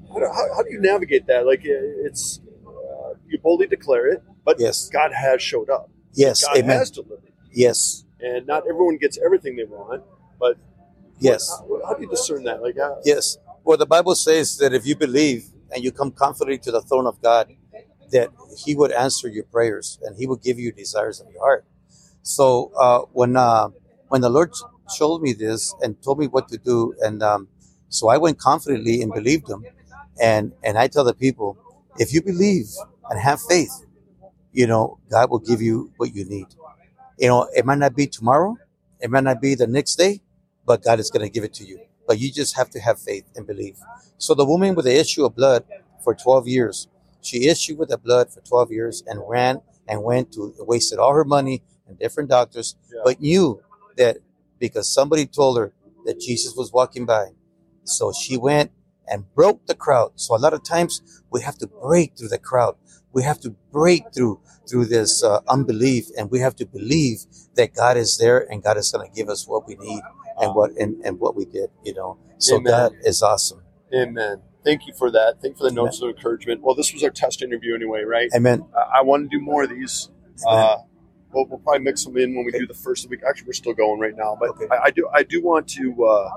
how 0.10 0.19
do, 0.19 0.25
how, 0.25 0.56
how 0.56 0.63
do 0.63 0.71
you 0.71 0.81
navigate 0.81 1.25
that? 1.27 1.45
Like, 1.45 1.62
it's 1.63 2.42
uh, 2.68 3.13
you 3.27 3.38
boldly 3.39 3.68
declare 3.68 4.07
it, 4.07 4.21
but 4.44 4.60
Yes. 4.60 4.89
God 4.89 5.13
has 5.13 5.42
showed 5.42 5.69
up. 5.69 5.89
Yes. 6.13 6.44
God 6.45 6.57
Amen. 6.57 6.77
has 6.80 6.92
delivered, 6.92 7.31
Yes. 7.51 8.06
and 8.19 8.45
not 8.48 8.63
everyone 8.68 8.98
gets 8.98 9.18
everything 9.18 9.56
they 9.56 9.65
want. 9.65 10.04
But 10.39 10.57
Yes. 11.19 11.50
how, 11.50 11.81
how 11.88 11.94
do 11.94 12.04
you 12.04 12.10
discern 12.10 12.44
that? 12.44 12.62
Like, 12.62 12.77
uh, 12.77 12.95
Yes. 13.04 13.38
Well, 13.63 13.77
the 13.77 13.86
Bible 13.86 14.15
says 14.15 14.57
that 14.57 14.74
if 14.74 14.86
you 14.86 14.95
believe 14.95 15.45
and 15.74 15.83
you 15.83 15.92
come 15.92 16.12
confidently 16.12 16.57
to 16.60 16.71
the 16.71 16.81
throne 16.81 17.07
of 17.07 17.21
God, 17.21 17.56
that 18.12 18.30
He 18.57 18.75
would 18.75 18.92
answer 18.92 19.27
your 19.27 19.45
prayers 19.45 20.00
and 20.04 20.18
He 20.18 20.27
would 20.27 20.42
give 20.42 20.60
you 20.60 20.71
desires 20.71 21.19
of 21.19 21.31
your 21.31 21.42
heart. 21.42 21.65
So 22.21 22.71
uh, 22.77 23.00
when 23.12 23.36
uh, 23.36 23.69
when 24.10 24.21
the 24.21 24.30
Lord 24.30 24.51
showed 24.95 25.21
me 25.21 25.33
this 25.33 25.74
and 25.81 26.01
told 26.01 26.19
me 26.19 26.27
what 26.27 26.48
to 26.50 26.57
do, 26.57 26.94
and 27.01 27.24
um, 27.24 27.48
so 27.89 28.07
I 28.10 28.18
went 28.18 28.38
confidently 28.39 29.01
and 29.01 29.12
believed 29.13 29.50
Him, 29.50 29.65
and 30.21 30.54
and 30.63 30.77
I 30.77 30.88
tell 30.88 31.04
the 31.04 31.13
people, 31.13 31.57
if 31.98 32.13
you 32.13 32.21
believe 32.21 32.68
and 33.10 33.19
have 33.19 33.42
faith, 33.42 33.86
you 34.53 34.67
know 34.67 35.00
God 35.09 35.29
will 35.29 35.39
give 35.39 35.61
you 35.61 35.91
what 35.97 36.13
you 36.15 36.25
need. 36.25 36.47
You 37.19 37.27
know, 37.27 37.47
it 37.55 37.65
might 37.65 37.77
not 37.77 37.95
be 37.95 38.07
tomorrow, 38.07 38.57
it 39.00 39.09
might 39.09 39.23
not 39.23 39.41
be 39.41 39.55
the 39.55 39.67
next 39.67 39.95
day, 39.95 40.21
but 40.65 40.83
God 40.83 41.00
is 41.00 41.09
going 41.11 41.25
to 41.25 41.29
give 41.29 41.44
it 41.44 41.53
to 41.55 41.65
you. 41.65 41.79
But 42.07 42.19
you 42.19 42.31
just 42.31 42.55
have 42.55 42.69
to 42.71 42.79
have 42.79 43.00
faith 43.00 43.25
and 43.35 43.45
believe. 43.47 43.77
So 44.17 44.33
the 44.33 44.45
woman 44.45 44.75
with 44.75 44.85
the 44.85 45.00
issue 45.00 45.25
of 45.25 45.35
blood 45.35 45.65
for 46.03 46.13
12 46.15 46.47
years, 46.47 46.88
she 47.21 47.47
issued 47.47 47.77
with 47.77 47.89
the 47.89 47.97
blood 47.97 48.31
for 48.33 48.41
12 48.41 48.71
years 48.71 49.03
and 49.07 49.21
ran 49.27 49.61
and 49.88 50.03
went 50.03 50.31
to 50.33 50.53
wasted 50.59 51.00
all 51.00 51.13
her 51.13 51.23
money 51.23 51.61
and 51.88 51.97
different 52.00 52.29
doctors, 52.29 52.75
Yeah. 52.91 53.01
but 53.03 53.22
knew 53.22 53.62
that 53.98 54.17
because 54.60 54.91
somebody 54.93 55.25
told 55.25 55.57
her 55.57 55.74
that 56.05 56.19
Jesus 56.19 56.55
was 56.55 56.72
walking 56.74 57.05
by. 57.05 57.29
So 57.83 58.12
she 58.12 58.38
went 58.38 58.72
and 59.07 59.33
broke 59.36 59.65
the 59.67 59.75
crowd. 59.75 60.13
So 60.15 60.36
a 60.36 60.39
lot 60.39 60.53
of 60.53 60.63
times 60.63 61.01
we 61.29 61.41
have 61.41 61.57
to 61.60 61.67
break 61.67 62.17
through 62.17 62.29
the 62.29 62.38
crowd. 62.38 62.75
We 63.13 63.24
have 63.24 63.39
to 63.41 63.51
break 63.72 64.03
through 64.13 64.41
through 64.70 64.86
this 64.86 65.24
uh, 65.24 65.39
unbelief, 65.48 66.05
and 66.17 66.32
we 66.32 66.39
have 66.39 66.55
to 66.55 66.65
believe 66.65 67.25
that 67.55 67.74
God 67.75 67.98
is 67.98 68.17
there 68.17 68.39
and 68.39 68.63
God 68.63 68.77
is 68.77 68.91
going 68.91 69.08
to 69.10 69.15
give 69.15 69.29
us 69.29 69.48
what 69.48 69.67
we 69.67 69.75
need 69.75 70.01
and 70.39 70.55
what 70.55 70.72
and, 70.72 71.01
and 71.05 71.20
what 71.20 71.36
we 71.36 71.46
get. 71.46 71.72
You 71.84 71.93
know, 71.93 72.17
so 72.38 72.55
Amen. 72.55 72.72
God 72.72 72.91
is 73.03 73.22
awesome. 73.22 73.62
Amen. 73.93 74.41
Thank 74.63 74.88
you 74.88 74.93
for 74.93 75.12
that. 75.12 75.41
Thank 75.41 75.55
you 75.55 75.58
for 75.58 75.70
the 75.70 75.75
notes 75.75 76.01
of 76.01 76.10
encouragement. 76.10 76.62
Well, 76.62 76.74
this 76.74 76.93
was 76.93 77.03
our 77.03 77.10
test 77.10 77.41
interview 77.41 77.75
anyway, 77.75 78.03
right? 78.03 78.29
Amen. 78.34 78.65
I, 78.75 79.00
I 79.00 79.01
want 79.01 79.29
to 79.29 79.38
do 79.38 79.43
more 79.43 79.63
of 79.63 79.70
these. 79.70 80.10
Uh, 80.48 80.77
we'll, 81.34 81.46
we'll 81.48 81.60
probably 81.60 81.84
mix 81.84 82.05
them 82.05 82.17
in 82.17 82.34
when 82.36 82.46
we 82.46 82.51
do 82.51 82.65
the 82.65 82.74
first 82.74 83.10
week. 83.10 83.20
Actually, 83.27 83.48
we're 83.48 83.53
still 83.53 83.74
going 83.74 84.00
right 84.00 84.15
now, 84.15 84.38
but 84.39 84.50
Okay. 84.51 84.67
I, 84.72 84.86
I 84.86 84.91
do 84.91 85.10
I 85.13 85.24
do 85.24 85.43
want 85.43 85.67
to 85.70 86.05
uh, 86.05 86.29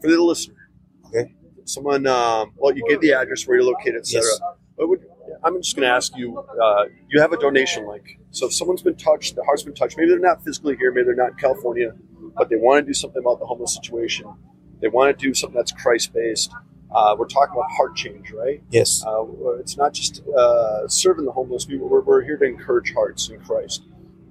for 0.00 0.10
the 0.10 0.22
listener. 0.22 0.70
Okay. 1.06 1.34
Someone, 1.64 2.06
um, 2.06 2.52
well, 2.56 2.76
you 2.76 2.84
gave 2.86 3.00
the 3.00 3.14
address 3.14 3.46
where 3.46 3.56
you're 3.56 3.66
located, 3.66 3.96
etc. 3.96 4.22
Yes. 4.22 4.40
But 4.76 4.88
would, 4.88 5.06
I'm 5.44 5.60
just 5.62 5.76
going 5.76 5.86
to 5.86 5.94
ask 5.94 6.16
you. 6.16 6.38
Uh, 6.38 6.84
you 7.08 7.20
have 7.20 7.32
a 7.32 7.38
donation 7.38 7.86
link, 7.86 8.18
so 8.30 8.46
if 8.46 8.54
someone's 8.54 8.82
been 8.82 8.96
touched, 8.96 9.36
their 9.36 9.44
heart's 9.44 9.62
been 9.62 9.74
touched. 9.74 9.96
Maybe 9.98 10.10
they're 10.10 10.18
not 10.18 10.42
physically 10.42 10.76
here, 10.76 10.90
maybe 10.90 11.04
they're 11.06 11.14
not 11.14 11.32
in 11.32 11.36
California, 11.36 11.92
but 12.36 12.48
they 12.48 12.56
want 12.56 12.84
to 12.84 12.86
do 12.86 12.94
something 12.94 13.20
about 13.20 13.38
the 13.40 13.46
homeless 13.46 13.74
situation. 13.74 14.32
They 14.80 14.88
want 14.88 15.16
to 15.16 15.22
do 15.22 15.34
something 15.34 15.56
that's 15.56 15.72
Christ 15.72 16.12
based. 16.14 16.50
Uh, 16.90 17.14
we're 17.18 17.26
talking 17.26 17.54
about 17.54 17.70
heart 17.72 17.96
change, 17.96 18.30
right? 18.30 18.62
Yes. 18.70 19.04
Uh, 19.06 19.24
it's 19.58 19.76
not 19.76 19.92
just 19.92 20.22
uh, 20.28 20.86
serving 20.88 21.24
the 21.24 21.32
homeless 21.32 21.64
people. 21.64 21.88
We're, 21.88 22.02
we're 22.02 22.22
here 22.22 22.36
to 22.36 22.44
encourage 22.44 22.94
hearts 22.94 23.28
in 23.28 23.40
Christ, 23.40 23.84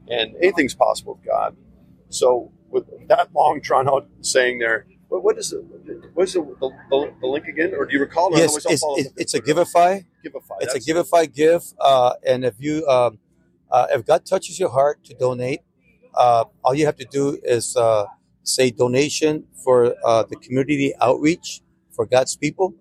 and 0.10 0.36
anything's 0.38 0.74
possible 0.74 1.16
with 1.16 1.26
God. 1.26 1.56
So, 2.10 2.52
with 2.70 2.86
that 3.08 3.34
long 3.36 3.60
drawn 3.62 3.88
out 3.88 4.08
saying 4.22 4.60
there, 4.60 4.88
what, 5.20 5.38
is 5.38 5.52
the 5.52 5.58
what 6.14 6.24
is 6.24 6.34
the, 6.34 6.42
the, 6.42 7.14
the, 7.22 7.28
link 7.28 7.46
again? 7.48 7.74
Or 7.78 7.86
do 7.86 7.94
you 7.94 8.00
recall? 8.00 8.34
it? 8.34 8.40
Yes, 8.40 8.66
it's, 8.66 8.82
follow 8.82 8.98
it's, 8.98 9.10
it's 9.18 9.34
a 9.34 9.42
Givelify. 9.42 10.06
Givelify. 10.26 10.58
It's 10.62 10.76
a 10.76 10.80
That's- 10.80 10.88
Givelify 10.88 11.32
gift, 11.32 11.74
uh, 11.80 12.14
and 12.26 12.44
if 12.44 12.56
you 12.60 12.86
um, 12.88 13.20
uh, 13.72 13.88
if 13.92 14.06
God 14.06 14.26
touches 14.26 14.60
your 14.60 14.70
heart 14.70 15.04
to 15.06 15.14
donate, 15.14 15.62
uh, 16.16 16.46
all 16.64 16.74
you 16.74 16.86
have 16.86 16.96
to 16.98 17.06
do 17.06 17.38
is 17.44 17.76
uh, 17.76 18.06
say 18.44 18.72
donation 18.72 19.46
for 19.64 19.96
uh, 20.04 20.24
the 20.24 20.36
community 20.36 20.94
outreach 21.00 21.62
for 21.92 22.06
God's 22.06 22.36
people, 22.36 22.74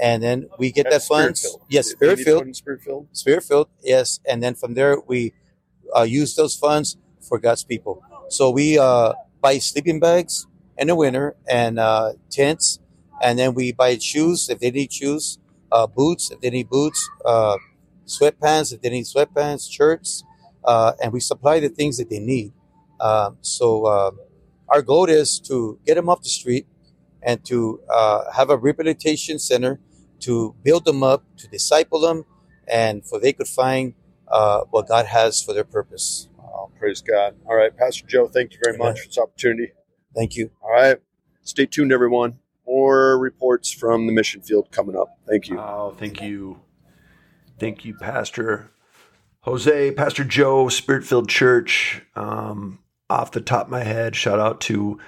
and 0.00 0.22
then 0.22 0.48
we 0.58 0.72
get 0.72 0.90
that 0.90 1.02
funds. 1.02 1.40
Spirit-filled. 1.40 1.62
Yes, 1.68 1.86
If 1.92 2.00
you 2.00 2.24
spirit 2.56 2.82
filled, 2.82 3.08
spirit 3.12 3.44
filled. 3.44 3.68
Yes, 3.82 4.20
and 4.28 4.42
then 4.42 4.54
from 4.54 4.74
there 4.74 4.98
we 5.06 5.34
uh, 5.96 6.02
use 6.02 6.34
those 6.34 6.56
funds 6.56 6.96
for 7.20 7.38
God's 7.38 7.64
people. 7.64 8.02
So 8.28 8.50
we 8.50 8.78
uh, 8.78 9.12
buy 9.40 9.58
sleeping 9.58 10.00
bags 10.00 10.46
in 10.78 10.88
the 10.88 10.94
winter 10.94 11.36
and 11.48 11.78
uh, 11.78 12.12
tents, 12.30 12.78
and 13.22 13.38
then 13.38 13.54
we 13.54 13.72
buy 13.72 13.96
shoes 13.98 14.48
if 14.48 14.58
they 14.58 14.70
need 14.70 14.92
shoes, 14.92 15.38
uh, 15.72 15.86
boots 15.86 16.30
if 16.30 16.40
they 16.40 16.50
need 16.50 16.68
boots, 16.68 17.08
uh, 17.24 17.56
sweatpants 18.06 18.72
if 18.72 18.80
they 18.82 18.90
need 18.90 19.04
sweatpants, 19.04 19.70
shirts, 19.70 20.24
uh, 20.64 20.92
and 21.02 21.12
we 21.12 21.20
supply 21.20 21.60
the 21.60 21.68
things 21.68 21.98
that 21.98 22.10
they 22.10 22.18
need. 22.18 22.52
Um, 23.00 23.38
so 23.40 23.86
um, 23.86 24.18
our 24.68 24.82
goal 24.82 25.06
is 25.06 25.38
to 25.40 25.78
get 25.86 25.94
them 25.94 26.08
off 26.08 26.22
the 26.22 26.28
street 26.28 26.66
and 27.22 27.44
to 27.46 27.80
uh, 27.90 28.30
have 28.32 28.50
a 28.50 28.56
rehabilitation 28.56 29.38
center 29.38 29.80
to 30.20 30.54
build 30.62 30.84
them 30.84 31.02
up, 31.02 31.24
to 31.38 31.48
disciple 31.48 32.00
them, 32.00 32.24
and 32.66 33.04
for 33.04 33.20
they 33.20 33.32
could 33.32 33.48
find 33.48 33.94
uh, 34.28 34.62
what 34.70 34.88
God 34.88 35.06
has 35.06 35.42
for 35.42 35.52
their 35.52 35.64
purpose. 35.64 36.28
Oh, 36.40 36.70
praise 36.78 37.00
God. 37.02 37.34
All 37.46 37.54
right, 37.54 37.76
Pastor 37.76 38.06
Joe, 38.06 38.28
thank 38.28 38.52
you 38.52 38.58
very 38.62 38.76
much 38.78 39.00
for 39.00 39.06
this 39.08 39.18
opportunity. 39.18 39.72
Thank 40.16 40.36
you. 40.36 40.50
All 40.62 40.70
right, 40.70 40.98
stay 41.42 41.66
tuned, 41.66 41.92
everyone. 41.92 42.38
More 42.66 43.18
reports 43.18 43.70
from 43.70 44.06
the 44.06 44.12
mission 44.12 44.40
field 44.40 44.70
coming 44.72 44.96
up. 44.96 45.18
Thank 45.28 45.48
you. 45.48 45.60
Oh, 45.60 45.94
thank 45.96 46.22
you. 46.22 46.60
Thank 47.58 47.84
you, 47.84 47.94
Pastor 47.94 48.70
Jose, 49.42 49.92
Pastor 49.92 50.24
Joe, 50.24 50.68
Spirit 50.68 51.04
filled 51.04 51.28
Church. 51.28 52.02
Um, 52.16 52.80
off 53.08 53.30
the 53.30 53.40
top 53.40 53.66
of 53.66 53.70
my 53.70 53.84
head, 53.84 54.16
shout 54.16 54.40
out 54.40 54.60
to 54.62 54.98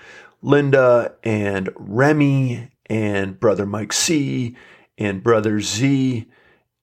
Linda 0.41 1.17
and 1.25 1.71
Remy 1.77 2.71
and 2.87 3.41
Brother 3.41 3.67
Mike 3.67 3.93
C 3.93 4.57
and 4.97 5.23
Brother 5.23 5.61
Z 5.61 6.29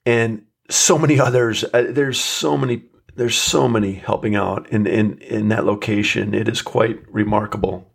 and 0.05 0.45
so 0.69 0.97
many 0.97 1.19
others. 1.19 1.63
Uh, 1.63 1.85
there's 1.89 2.19
so 2.19 2.57
many. 2.57 2.83
There's 3.15 3.37
so 3.37 3.69
many 3.69 3.93
helping 3.93 4.35
out 4.35 4.69
in, 4.71 4.85
in, 4.85 5.19
in 5.19 5.47
that 5.47 5.65
location. 5.65 6.33
It 6.33 6.49
is 6.49 6.61
quite 6.61 6.99
remarkable. 7.07 7.94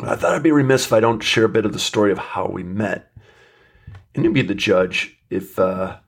I 0.00 0.16
thought 0.16 0.34
I'd 0.34 0.42
be 0.42 0.52
remiss 0.52 0.86
if 0.86 0.92
I 0.92 1.00
don't 1.00 1.22
share 1.22 1.44
a 1.44 1.48
bit 1.48 1.64
of 1.64 1.72
the 1.72 1.78
story 1.78 2.12
of 2.12 2.18
how 2.18 2.46
we 2.46 2.62
met. 2.62 3.10
And 4.14 4.24
you'll 4.24 4.34
be 4.34 4.42
the 4.42 4.54
judge 4.54 5.18
if, 5.30 5.58
uh, 5.58 5.98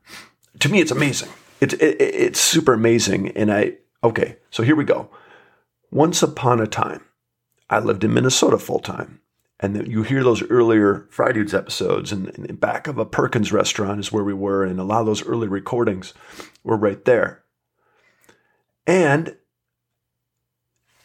to 0.59 0.69
me, 0.69 0.81
it's 0.81 0.91
amazing. 0.91 1.29
It's, 1.59 1.73
it, 1.75 1.97
it's 1.99 2.39
super 2.39 2.73
amazing. 2.73 3.29
And 3.29 3.51
I, 3.51 3.77
okay, 4.03 4.37
so 4.49 4.63
here 4.63 4.75
we 4.75 4.83
go. 4.83 5.09
Once 5.91 6.21
upon 6.23 6.59
a 6.59 6.67
time, 6.67 7.03
I 7.69 7.79
lived 7.79 8.03
in 8.03 8.13
Minnesota 8.13 8.57
full 8.57 8.79
time. 8.79 9.21
And 9.59 9.87
you 9.87 10.01
hear 10.01 10.23
those 10.23 10.41
earlier 10.49 11.07
Friday 11.11 11.33
Dudes 11.33 11.53
episodes, 11.53 12.11
and 12.11 12.27
the 12.27 12.53
back 12.53 12.87
of 12.87 12.97
a 12.97 13.05
Perkins 13.05 13.51
restaurant 13.51 13.99
is 13.99 14.11
where 14.11 14.23
we 14.23 14.33
were, 14.33 14.63
and 14.63 14.79
a 14.79 14.83
lot 14.83 15.01
of 15.01 15.05
those 15.05 15.23
early 15.25 15.47
recordings 15.47 16.15
were 16.63 16.77
right 16.77 17.05
there. 17.05 17.43
And 18.87 19.37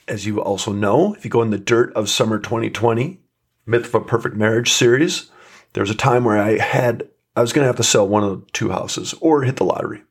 as 0.09 0.27
you 0.27 0.41
also 0.41 0.73
know, 0.73 1.15
if 1.15 1.25
you 1.25 1.31
go 1.31 1.43
in 1.43 1.51
the 1.51 1.59
dirt 1.59 1.93
of 1.95 2.09
summer 2.09 2.39
2020, 2.39 3.21
Myth 3.67 3.87
of 3.87 3.95
a 3.95 4.01
Perfect 4.01 4.37
Marriage 4.37 4.73
series, 4.73 5.31
there 5.73 5.83
was 5.83 5.91
a 5.91 5.95
time 5.95 6.25
where 6.25 6.39
I 6.39 6.59
had, 6.59 7.09
I 7.35 7.41
was 7.41 7.53
going 7.53 7.65
to 7.65 7.69
have 7.69 7.77
to 7.77 7.83
sell 7.83 8.07
one 8.07 8.23
of 8.23 8.31
the 8.31 8.47
two 8.53 8.71
houses 8.71 9.15
or 9.21 9.43
hit 9.43 9.57
the 9.57 9.65
lottery. 9.65 10.03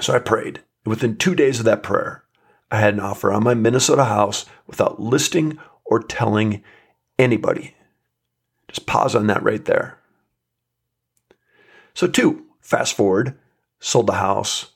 So 0.00 0.14
I 0.14 0.18
prayed. 0.18 0.60
Within 0.86 1.16
two 1.16 1.34
days 1.34 1.58
of 1.58 1.64
that 1.64 1.82
prayer, 1.82 2.24
I 2.70 2.78
had 2.78 2.94
an 2.94 3.00
offer 3.00 3.32
on 3.32 3.44
my 3.44 3.54
Minnesota 3.54 4.04
house 4.04 4.46
without 4.66 5.00
listing 5.00 5.58
or 5.84 6.00
telling 6.00 6.62
anybody. 7.18 7.74
Just 8.68 8.86
pause 8.86 9.14
on 9.14 9.26
that 9.28 9.42
right 9.42 9.64
there. 9.64 9.98
So, 11.94 12.06
two, 12.08 12.46
fast 12.60 12.96
forward, 12.96 13.38
sold 13.78 14.08
the 14.08 14.14
house, 14.14 14.72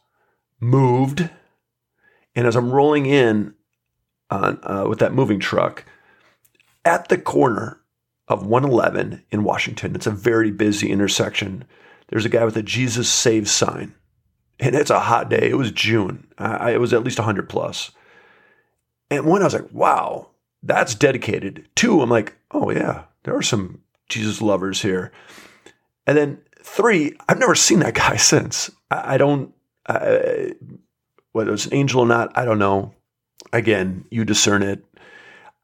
moved, 0.60 1.28
and 2.34 2.46
as 2.46 2.54
I'm 2.54 2.70
rolling 2.70 3.06
in 3.06 3.54
on, 4.30 4.58
uh, 4.62 4.86
with 4.88 4.98
that 4.98 5.12
moving 5.12 5.40
truck, 5.40 5.84
at 6.84 7.08
the 7.08 7.18
corner 7.18 7.80
of 8.28 8.46
111 8.46 9.24
in 9.30 9.44
Washington, 9.44 9.94
it's 9.94 10.06
a 10.06 10.10
very 10.10 10.50
busy 10.50 10.90
intersection. 10.90 11.64
There's 12.08 12.24
a 12.24 12.30
guy 12.30 12.44
with 12.44 12.56
a 12.56 12.62
Jesus 12.62 13.08
Saves 13.10 13.50
sign. 13.50 13.94
And 14.60 14.74
it's 14.74 14.90
a 14.90 15.00
hot 15.00 15.28
day. 15.28 15.48
It 15.50 15.56
was 15.56 15.70
June. 15.70 16.26
Uh, 16.36 16.70
it 16.72 16.78
was 16.78 16.92
at 16.92 17.04
least 17.04 17.18
100 17.18 17.48
plus. 17.48 17.92
And 19.10 19.24
one, 19.24 19.40
I 19.40 19.44
was 19.44 19.54
like, 19.54 19.72
wow, 19.72 20.28
that's 20.62 20.94
dedicated. 20.94 21.66
Two, 21.74 22.00
I'm 22.02 22.10
like, 22.10 22.36
oh 22.50 22.70
yeah, 22.70 23.04
there 23.22 23.36
are 23.36 23.42
some 23.42 23.82
Jesus 24.08 24.42
lovers 24.42 24.82
here. 24.82 25.12
And 26.06 26.16
then 26.16 26.40
three, 26.62 27.16
I've 27.28 27.38
never 27.38 27.54
seen 27.54 27.80
that 27.80 27.94
guy 27.94 28.16
since. 28.16 28.70
I, 28.90 29.14
I 29.14 29.18
don't, 29.18 29.54
uh, 29.86 30.46
whether 31.32 31.52
it's 31.52 31.66
an 31.66 31.74
angel 31.74 32.00
or 32.00 32.06
not, 32.06 32.36
I 32.36 32.44
don't 32.44 32.58
know. 32.58 32.94
Again, 33.52 34.04
you 34.10 34.24
discern 34.24 34.62
it. 34.62 34.84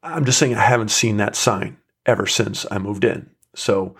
I'm 0.02 0.24
just 0.24 0.38
saying 0.38 0.54
I 0.54 0.60
haven't 0.60 0.90
seen 0.90 1.16
that 1.18 1.36
sign 1.36 1.78
ever 2.06 2.26
since 2.26 2.66
I 2.70 2.78
moved 2.78 3.04
in. 3.04 3.30
So 3.54 3.96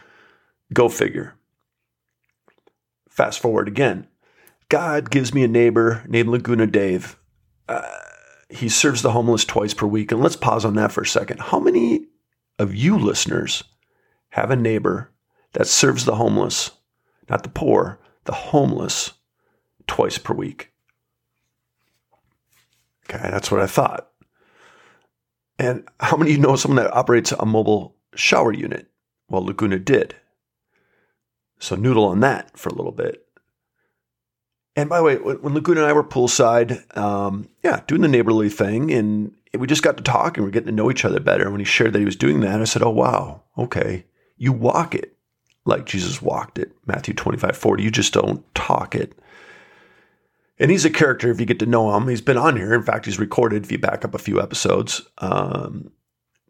go 0.72 0.88
figure. 0.88 1.34
Fast 3.08 3.40
forward 3.40 3.68
again. 3.68 4.06
God 4.68 5.10
gives 5.10 5.32
me 5.32 5.44
a 5.44 5.48
neighbor 5.48 6.02
named 6.08 6.28
Laguna 6.28 6.66
Dave. 6.66 7.18
Uh, 7.68 7.82
he 8.48 8.68
serves 8.68 9.02
the 9.02 9.12
homeless 9.12 9.44
twice 9.44 9.74
per 9.74 9.86
week. 9.86 10.12
And 10.12 10.22
let's 10.22 10.36
pause 10.36 10.64
on 10.64 10.74
that 10.74 10.92
for 10.92 11.02
a 11.02 11.06
second. 11.06 11.40
How 11.40 11.60
many 11.60 12.06
of 12.58 12.74
you 12.74 12.98
listeners 12.98 13.64
have 14.30 14.50
a 14.50 14.56
neighbor 14.56 15.10
that 15.52 15.66
serves 15.66 16.04
the 16.04 16.16
homeless, 16.16 16.72
not 17.28 17.42
the 17.42 17.48
poor, 17.48 18.00
the 18.24 18.32
homeless, 18.32 19.12
twice 19.86 20.18
per 20.18 20.34
week? 20.34 20.72
Okay, 23.08 23.28
that's 23.30 23.50
what 23.50 23.60
I 23.60 23.66
thought. 23.66 24.10
And 25.58 25.88
how 26.00 26.16
many 26.16 26.32
of 26.32 26.36
you 26.36 26.42
know 26.42 26.56
someone 26.56 26.82
that 26.82 26.94
operates 26.94 27.32
a 27.32 27.46
mobile 27.46 27.96
shower 28.14 28.52
unit? 28.52 28.88
Well, 29.28 29.44
Laguna 29.44 29.78
did. 29.78 30.16
So 31.58 31.76
noodle 31.76 32.04
on 32.06 32.20
that 32.20 32.58
for 32.58 32.68
a 32.68 32.74
little 32.74 32.92
bit. 32.92 33.26
And 34.76 34.88
by 34.88 34.98
the 34.98 35.04
way, 35.04 35.16
when 35.16 35.54
Laguna 35.54 35.82
and 35.82 35.88
I 35.88 35.92
were 35.92 36.02
poolside, 36.02 36.96
um, 36.96 37.48
yeah, 37.62 37.82
doing 37.86 38.00
the 38.00 38.08
neighborly 38.08 38.48
thing, 38.48 38.92
and 38.92 39.32
we 39.56 39.68
just 39.68 39.84
got 39.84 39.96
to 39.96 40.02
talk 40.02 40.36
and 40.36 40.44
we're 40.44 40.50
getting 40.50 40.66
to 40.66 40.72
know 40.72 40.90
each 40.90 41.04
other 41.04 41.20
better. 41.20 41.44
And 41.44 41.52
when 41.52 41.60
he 41.60 41.64
shared 41.64 41.92
that 41.92 42.00
he 42.00 42.04
was 42.04 42.16
doing 42.16 42.40
that, 42.40 42.60
I 42.60 42.64
said, 42.64 42.82
Oh, 42.82 42.90
wow, 42.90 43.42
okay. 43.56 44.04
You 44.36 44.52
walk 44.52 44.94
it 44.94 45.16
like 45.64 45.86
Jesus 45.86 46.20
walked 46.20 46.58
it, 46.58 46.72
Matthew 46.86 47.14
25, 47.14 47.56
40. 47.56 47.82
You 47.82 47.90
just 47.90 48.12
don't 48.12 48.54
talk 48.54 48.94
it. 48.94 49.16
And 50.58 50.70
he's 50.70 50.84
a 50.84 50.90
character 50.90 51.30
if 51.30 51.40
you 51.40 51.46
get 51.46 51.58
to 51.60 51.66
know 51.66 51.96
him. 51.96 52.08
He's 52.08 52.20
been 52.20 52.36
on 52.36 52.56
here. 52.56 52.72
In 52.74 52.82
fact, 52.82 53.06
he's 53.06 53.18
recorded 53.18 53.64
if 53.64 53.72
you 53.72 53.78
back 53.78 54.04
up 54.04 54.14
a 54.14 54.18
few 54.18 54.40
episodes. 54.40 55.02
Um, 55.18 55.90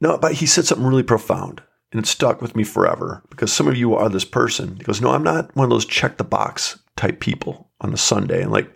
no, 0.00 0.18
but 0.18 0.34
he 0.34 0.46
said 0.46 0.66
something 0.66 0.86
really 0.86 1.02
profound 1.02 1.62
and 1.90 2.02
it 2.02 2.06
stuck 2.06 2.42
with 2.42 2.54
me 2.54 2.64
forever 2.64 3.22
because 3.30 3.52
some 3.52 3.68
of 3.68 3.76
you 3.76 3.94
are 3.94 4.08
this 4.08 4.24
person. 4.24 4.76
He 4.76 4.82
goes, 4.82 5.00
No, 5.00 5.10
I'm 5.10 5.22
not 5.22 5.54
one 5.56 5.64
of 5.64 5.70
those 5.70 5.86
check 5.86 6.18
the 6.18 6.24
box 6.24 6.78
type 6.96 7.20
people 7.20 7.70
on 7.80 7.92
a 7.92 7.96
Sunday. 7.96 8.42
And 8.42 8.52
like, 8.52 8.70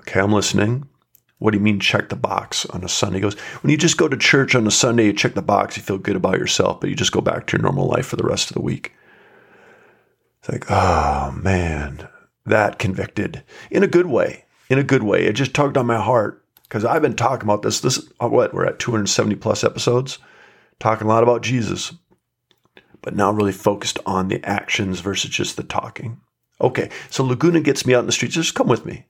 okay, 0.00 0.20
I'm 0.20 0.32
listening. 0.32 0.88
What 1.38 1.52
do 1.52 1.58
you 1.58 1.64
mean 1.64 1.78
check 1.78 2.08
the 2.08 2.16
box 2.16 2.66
on 2.66 2.82
a 2.82 2.88
Sunday? 2.88 3.18
He 3.18 3.22
goes, 3.22 3.38
when 3.62 3.70
you 3.70 3.76
just 3.76 3.96
go 3.96 4.08
to 4.08 4.16
church 4.16 4.54
on 4.54 4.66
a 4.66 4.72
Sunday, 4.72 5.04
you 5.04 5.12
check 5.12 5.34
the 5.34 5.42
box, 5.42 5.76
you 5.76 5.84
feel 5.84 5.98
good 5.98 6.16
about 6.16 6.38
yourself, 6.38 6.80
but 6.80 6.90
you 6.90 6.96
just 6.96 7.12
go 7.12 7.20
back 7.20 7.46
to 7.46 7.56
your 7.56 7.62
normal 7.62 7.86
life 7.86 8.06
for 8.06 8.16
the 8.16 8.26
rest 8.26 8.50
of 8.50 8.54
the 8.54 8.60
week. 8.60 8.92
It's 10.40 10.48
like, 10.48 10.64
oh 10.68 11.30
man, 11.32 12.08
that 12.48 12.78
convicted 12.78 13.42
in 13.70 13.82
a 13.82 13.88
good 13.88 14.06
way. 14.06 14.44
In 14.68 14.78
a 14.78 14.84
good 14.84 15.02
way. 15.02 15.24
It 15.24 15.32
just 15.32 15.54
tugged 15.54 15.76
on 15.76 15.86
my 15.86 16.00
heart 16.00 16.44
because 16.62 16.84
I've 16.84 17.02
been 17.02 17.16
talking 17.16 17.46
about 17.46 17.62
this. 17.62 17.80
This 17.80 17.98
uh, 18.20 18.28
what 18.28 18.52
we're 18.52 18.66
at 18.66 18.78
270 18.78 19.36
plus 19.36 19.64
episodes, 19.64 20.18
talking 20.78 21.06
a 21.06 21.10
lot 21.10 21.22
about 21.22 21.42
Jesus, 21.42 21.94
but 23.00 23.16
now 23.16 23.30
really 23.30 23.52
focused 23.52 23.98
on 24.04 24.28
the 24.28 24.44
actions 24.44 25.00
versus 25.00 25.30
just 25.30 25.56
the 25.56 25.62
talking. 25.62 26.20
Okay, 26.60 26.90
so 27.08 27.24
Laguna 27.24 27.60
gets 27.60 27.86
me 27.86 27.94
out 27.94 28.00
in 28.00 28.06
the 28.06 28.12
streets. 28.12 28.34
Just 28.34 28.54
come 28.54 28.68
with 28.68 28.84
me. 28.84 29.06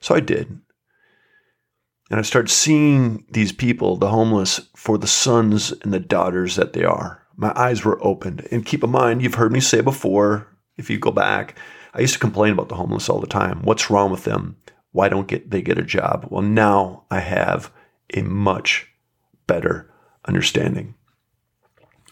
So 0.00 0.14
I 0.14 0.20
did. 0.20 0.60
And 2.10 2.18
I 2.18 2.22
started 2.22 2.50
seeing 2.50 3.24
these 3.30 3.52
people, 3.52 3.96
the 3.96 4.10
homeless, 4.10 4.60
for 4.76 4.98
the 4.98 5.06
sons 5.06 5.72
and 5.82 5.94
the 5.94 6.00
daughters 6.00 6.56
that 6.56 6.74
they 6.74 6.84
are. 6.84 7.22
My 7.36 7.52
eyes 7.56 7.84
were 7.84 8.02
opened. 8.04 8.46
And 8.50 8.66
keep 8.66 8.84
in 8.84 8.90
mind, 8.90 9.22
you've 9.22 9.34
heard 9.34 9.52
me 9.52 9.60
say 9.60 9.80
before, 9.80 10.46
if 10.76 10.90
you 10.90 10.98
go 10.98 11.10
back, 11.10 11.56
I 11.94 12.00
used 12.00 12.14
to 12.14 12.18
complain 12.18 12.52
about 12.52 12.68
the 12.68 12.76
homeless 12.76 13.08
all 13.08 13.20
the 13.20 13.26
time. 13.26 13.62
What's 13.62 13.90
wrong 13.90 14.10
with 14.10 14.24
them? 14.24 14.56
Why 14.92 15.08
don't 15.08 15.28
get 15.28 15.50
they 15.50 15.62
get 15.62 15.78
a 15.78 15.82
job? 15.82 16.26
Well, 16.30 16.42
now 16.42 17.04
I 17.10 17.20
have 17.20 17.72
a 18.14 18.22
much 18.22 18.88
better 19.46 19.90
understanding. 20.26 20.94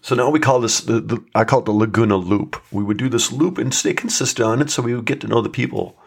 So 0.02 0.14
now 0.14 0.30
we 0.30 0.40
call 0.40 0.60
this 0.60 0.80
the, 0.80 1.00
the, 1.00 1.24
I 1.34 1.44
call 1.44 1.60
it 1.60 1.66
the 1.66 1.72
Laguna 1.72 2.16
Loop. 2.16 2.60
We 2.72 2.82
would 2.82 2.96
do 2.96 3.08
this 3.08 3.30
loop 3.30 3.58
and 3.58 3.72
stay 3.72 3.92
consistent 3.92 4.46
on 4.46 4.62
it, 4.62 4.70
so 4.70 4.82
we 4.82 4.94
would 4.94 5.04
get 5.04 5.20
to 5.20 5.26
know 5.26 5.42
the 5.42 5.50
people 5.50 5.98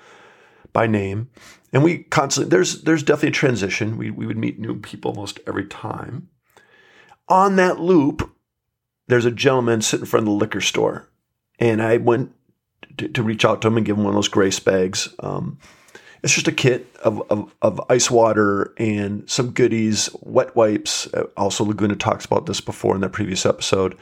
by 0.71 0.87
name, 0.87 1.29
and 1.71 1.83
we 1.83 1.99
constantly 1.99 2.49
there's 2.49 2.81
there's 2.81 3.03
definitely 3.03 3.29
a 3.29 3.33
transition. 3.33 3.97
We 3.97 4.09
we 4.09 4.25
would 4.25 4.37
meet 4.37 4.59
new 4.59 4.79
people 4.79 5.11
almost 5.11 5.39
every 5.45 5.65
time. 5.65 6.29
On 7.29 7.55
that 7.55 7.79
loop, 7.79 8.35
there's 9.07 9.25
a 9.25 9.31
gentleman 9.31 9.81
sitting 9.81 10.03
in 10.03 10.09
front 10.09 10.23
of 10.23 10.33
the 10.33 10.39
liquor 10.39 10.61
store, 10.61 11.09
and 11.59 11.81
I 11.81 11.97
went 11.97 12.33
to, 12.97 13.07
to 13.07 13.23
reach 13.23 13.45
out 13.45 13.61
to 13.61 13.67
them 13.67 13.77
and 13.77 13.85
give 13.85 13.95
them 13.95 14.05
one 14.05 14.13
of 14.13 14.17
those 14.17 14.27
grace 14.27 14.59
bags. 14.59 15.13
Um, 15.19 15.57
It's 16.23 16.33
just 16.33 16.47
a 16.47 16.53
kit 16.53 16.95
of, 17.03 17.21
of, 17.29 17.53
of, 17.61 17.81
ice 17.89 18.09
water 18.09 18.73
and 18.77 19.29
some 19.29 19.51
goodies, 19.51 20.09
wet 20.21 20.55
wipes. 20.55 21.13
Uh, 21.13 21.25
also, 21.35 21.65
Laguna 21.65 21.97
talks 21.97 22.23
about 22.23 22.45
this 22.45 22.61
before 22.61 22.95
in 22.95 23.01
that 23.01 23.11
previous 23.11 23.45
episode 23.45 23.97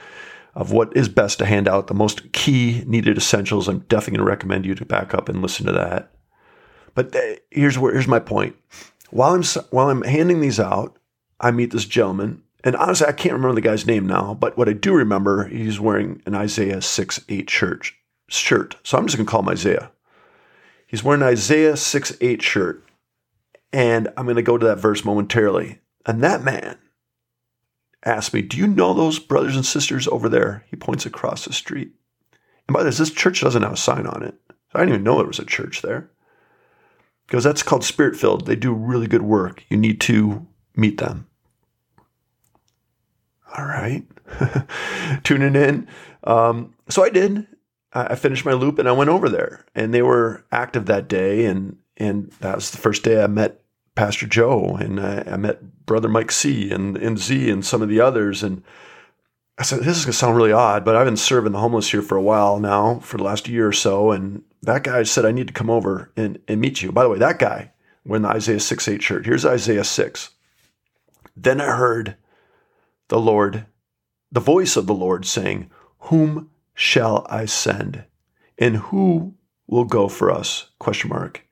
of 0.53 0.71
what 0.71 0.95
is 0.95 1.09
best 1.09 1.39
to 1.39 1.45
hand 1.45 1.67
out, 1.67 1.87
the 1.87 1.95
most 1.95 2.31
key 2.31 2.83
needed 2.85 3.17
essentials. 3.17 3.67
I'm 3.67 3.79
definitely 3.79 4.17
going 4.17 4.25
to 4.27 4.31
recommend 4.31 4.65
you 4.65 4.75
to 4.75 4.85
back 4.85 5.15
up 5.15 5.29
and 5.29 5.41
listen 5.41 5.65
to 5.65 5.71
that. 5.71 6.11
But 6.93 7.15
uh, 7.15 7.37
here's 7.49 7.79
where 7.79 7.93
here's 7.93 8.07
my 8.07 8.19
point. 8.19 8.55
While 9.09 9.33
I'm 9.33 9.43
while 9.71 9.89
I'm 9.89 10.03
handing 10.03 10.41
these 10.41 10.59
out, 10.59 10.97
I 11.39 11.51
meet 11.51 11.71
this 11.71 11.85
gentleman, 11.85 12.43
and 12.63 12.75
honestly, 12.75 13.07
I 13.07 13.13
can't 13.13 13.33
remember 13.33 13.55
the 13.55 13.61
guy's 13.61 13.87
name 13.87 14.05
now. 14.05 14.33
But 14.33 14.57
what 14.57 14.69
I 14.69 14.73
do 14.73 14.93
remember, 14.93 15.47
he's 15.47 15.79
wearing 15.79 16.21
an 16.25 16.35
Isaiah 16.35 16.81
six 16.81 17.19
eight 17.29 17.49
shirt. 17.49 17.93
Shirt. 18.35 18.77
So 18.83 18.97
I'm 18.97 19.05
just 19.05 19.17
going 19.17 19.25
to 19.25 19.29
call 19.29 19.41
him 19.41 19.49
Isaiah. 19.49 19.91
He's 20.87 21.03
wearing 21.03 21.23
Isaiah 21.23 21.77
6 21.77 22.17
8 22.19 22.41
shirt. 22.41 22.83
And 23.73 24.09
I'm 24.17 24.25
going 24.25 24.35
to 24.35 24.41
go 24.41 24.57
to 24.57 24.65
that 24.67 24.79
verse 24.79 25.05
momentarily. 25.05 25.79
And 26.05 26.21
that 26.21 26.43
man 26.43 26.77
asked 28.03 28.33
me, 28.33 28.41
Do 28.41 28.57
you 28.57 28.67
know 28.67 28.93
those 28.93 29.19
brothers 29.19 29.55
and 29.55 29.65
sisters 29.65 30.07
over 30.07 30.27
there? 30.27 30.65
He 30.69 30.75
points 30.75 31.05
across 31.05 31.45
the 31.45 31.53
street. 31.53 31.91
And 32.67 32.73
by 32.73 32.83
the 32.83 32.89
way, 32.89 32.95
this 32.95 33.11
church 33.11 33.41
doesn't 33.41 33.61
have 33.61 33.73
a 33.73 33.77
sign 33.77 34.05
on 34.05 34.23
it. 34.23 34.35
I 34.73 34.79
didn't 34.79 34.95
even 34.95 35.03
know 35.03 35.17
there 35.17 35.27
was 35.27 35.39
a 35.39 35.45
church 35.45 35.81
there. 35.81 36.09
Because 37.25 37.43
that's 37.43 37.63
called 37.63 37.83
Spirit 37.83 38.17
Filled. 38.17 38.45
They 38.45 38.55
do 38.55 38.73
really 38.73 39.07
good 39.07 39.21
work. 39.21 39.63
You 39.69 39.77
need 39.77 40.01
to 40.01 40.45
meet 40.75 40.97
them. 40.97 41.27
All 43.57 43.65
right. 43.65 44.03
Tuning 45.23 45.55
in. 45.55 45.87
Um, 46.23 46.73
so 46.89 47.03
I 47.03 47.09
did. 47.09 47.47
I 47.93 48.15
finished 48.15 48.45
my 48.45 48.53
loop 48.53 48.79
and 48.79 48.87
I 48.87 48.93
went 48.93 49.09
over 49.09 49.27
there, 49.27 49.65
and 49.75 49.93
they 49.93 50.01
were 50.01 50.45
active 50.51 50.85
that 50.85 51.07
day, 51.07 51.45
and 51.45 51.77
and 51.97 52.31
that 52.39 52.55
was 52.55 52.71
the 52.71 52.77
first 52.77 53.03
day 53.03 53.21
I 53.21 53.27
met 53.27 53.61
Pastor 53.95 54.27
Joe, 54.27 54.77
and 54.79 54.99
I, 54.99 55.23
I 55.27 55.37
met 55.37 55.85
Brother 55.85 56.07
Mike 56.07 56.31
C 56.31 56.71
and 56.71 56.97
and 56.97 57.19
Z 57.19 57.49
and 57.49 57.65
some 57.65 57.81
of 57.81 57.89
the 57.89 57.99
others, 57.99 58.43
and 58.43 58.63
I 59.57 59.63
said 59.63 59.81
this 59.81 59.97
is 59.97 60.05
gonna 60.05 60.13
sound 60.13 60.37
really 60.37 60.53
odd, 60.53 60.85
but 60.85 60.95
I've 60.95 61.05
been 61.05 61.17
serving 61.17 61.51
the 61.51 61.59
homeless 61.59 61.91
here 61.91 62.01
for 62.01 62.17
a 62.17 62.21
while 62.21 62.59
now, 62.59 62.99
for 62.99 63.17
the 63.17 63.23
last 63.23 63.49
year 63.49 63.67
or 63.67 63.73
so, 63.73 64.11
and 64.11 64.43
that 64.61 64.83
guy 64.83 65.03
said 65.03 65.25
I 65.25 65.31
need 65.31 65.47
to 65.47 65.53
come 65.53 65.69
over 65.69 66.11
and 66.15 66.39
and 66.47 66.61
meet 66.61 66.81
you. 66.81 66.91
By 66.91 67.03
the 67.03 67.09
way, 67.09 67.19
that 67.19 67.39
guy 67.39 67.71
wearing 68.05 68.23
the 68.23 68.29
Isaiah 68.29 68.59
six 68.61 68.87
eight 68.87 69.03
shirt. 69.03 69.25
Here's 69.25 69.45
Isaiah 69.45 69.83
six. 69.83 70.29
Then 71.35 71.59
I 71.59 71.75
heard 71.75 72.15
the 73.09 73.19
Lord, 73.19 73.65
the 74.31 74.39
voice 74.39 74.77
of 74.77 74.87
the 74.87 74.93
Lord 74.93 75.25
saying, 75.25 75.69
"Whom 75.99 76.49
shall 76.81 77.27
I 77.29 77.45
send? 77.45 78.05
And 78.57 78.75
who 78.77 79.35
will 79.67 79.85
go 79.85 80.07
for 80.07 80.31
us? 80.31 80.71
Question 80.79 81.11
mark. 81.11 81.47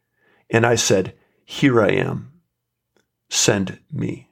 And 0.49 0.65
I 0.65 0.73
said, 0.73 1.13
Here 1.45 1.79
I 1.79 1.89
am. 1.89 2.31
Send 3.29 3.79
me. 3.91 4.27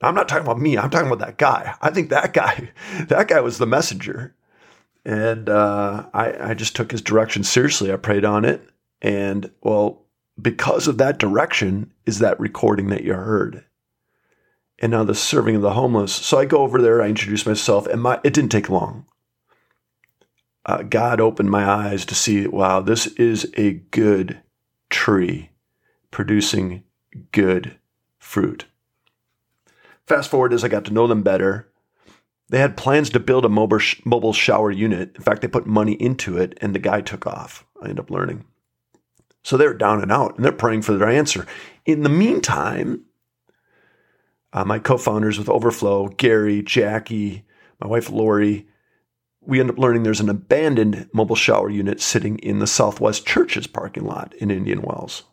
I'm 0.00 0.14
not 0.14 0.26
talking 0.26 0.44
about 0.44 0.58
me. 0.58 0.78
I'm 0.78 0.88
talking 0.88 1.06
about 1.06 1.24
that 1.24 1.36
guy. 1.36 1.74
I 1.82 1.90
think 1.90 2.08
that 2.08 2.32
guy, 2.32 2.70
that 3.08 3.28
guy 3.28 3.40
was 3.40 3.58
the 3.58 3.66
messenger. 3.66 4.34
And 5.04 5.50
uh, 5.50 6.06
I, 6.14 6.50
I 6.50 6.54
just 6.54 6.74
took 6.74 6.90
his 6.90 7.02
direction 7.02 7.44
seriously. 7.44 7.92
I 7.92 7.96
prayed 7.96 8.24
on 8.24 8.46
it. 8.46 8.66
And 9.02 9.50
well, 9.62 10.06
because 10.40 10.88
of 10.88 10.96
that 10.96 11.18
direction 11.18 11.92
is 12.06 12.20
that 12.20 12.40
recording 12.40 12.86
that 12.86 13.04
you 13.04 13.12
heard. 13.12 13.64
And 14.78 14.92
now 14.92 15.04
the 15.04 15.14
serving 15.14 15.56
of 15.56 15.62
the 15.62 15.74
homeless. 15.74 16.14
So 16.14 16.38
I 16.38 16.46
go 16.46 16.58
over 16.58 16.80
there, 16.80 17.02
I 17.02 17.08
introduce 17.08 17.44
myself, 17.44 17.86
and 17.86 18.00
my 18.00 18.18
it 18.24 18.32
didn't 18.32 18.50
take 18.50 18.70
long 18.70 19.04
uh, 20.64 20.82
God 20.82 21.20
opened 21.20 21.50
my 21.50 21.68
eyes 21.68 22.04
to 22.06 22.14
see, 22.14 22.46
wow, 22.46 22.80
this 22.80 23.06
is 23.08 23.50
a 23.56 23.72
good 23.72 24.40
tree 24.90 25.50
producing 26.10 26.84
good 27.32 27.78
fruit. 28.18 28.66
Fast 30.06 30.30
forward 30.30 30.52
as 30.52 30.62
I 30.62 30.68
got 30.68 30.84
to 30.86 30.92
know 30.92 31.06
them 31.06 31.22
better, 31.22 31.68
they 32.48 32.58
had 32.58 32.76
plans 32.76 33.10
to 33.10 33.20
build 33.20 33.44
a 33.44 33.48
mobile 33.48 34.32
shower 34.32 34.70
unit. 34.70 35.12
In 35.16 35.22
fact, 35.22 35.40
they 35.40 35.48
put 35.48 35.66
money 35.66 35.94
into 35.94 36.36
it, 36.36 36.58
and 36.60 36.74
the 36.74 36.78
guy 36.78 37.00
took 37.00 37.26
off. 37.26 37.64
I 37.82 37.88
end 37.88 37.98
up 37.98 38.10
learning. 38.10 38.44
So 39.42 39.56
they're 39.56 39.74
down 39.74 40.02
and 40.02 40.12
out, 40.12 40.36
and 40.36 40.44
they're 40.44 40.52
praying 40.52 40.82
for 40.82 40.92
their 40.92 41.08
answer. 41.08 41.46
In 41.86 42.02
the 42.02 42.08
meantime, 42.08 43.04
uh, 44.52 44.64
my 44.64 44.78
co 44.78 44.98
founders 44.98 45.38
with 45.38 45.48
Overflow, 45.48 46.08
Gary, 46.08 46.62
Jackie, 46.62 47.44
my 47.80 47.86
wife 47.86 48.10
Lori, 48.10 48.68
we 49.44 49.60
end 49.60 49.70
up 49.70 49.78
learning 49.78 50.02
there's 50.02 50.20
an 50.20 50.28
abandoned 50.28 51.08
mobile 51.12 51.36
shower 51.36 51.68
unit 51.68 52.00
sitting 52.00 52.38
in 52.38 52.58
the 52.58 52.66
Southwest 52.66 53.26
Church's 53.26 53.66
parking 53.66 54.04
lot 54.04 54.34
in 54.34 54.50
Indian 54.50 54.82
Wells. 54.82 55.24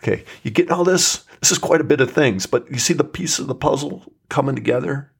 Okay, 0.00 0.24
you 0.42 0.50
get 0.50 0.70
all 0.70 0.84
this? 0.84 1.24
This 1.40 1.52
is 1.52 1.58
quite 1.58 1.80
a 1.80 1.84
bit 1.84 2.00
of 2.00 2.10
things, 2.10 2.46
but 2.46 2.70
you 2.70 2.78
see 2.78 2.92
the 2.92 3.04
piece 3.04 3.38
of 3.38 3.46
the 3.46 3.54
puzzle 3.54 4.12
coming 4.28 4.54
together? 4.54 5.12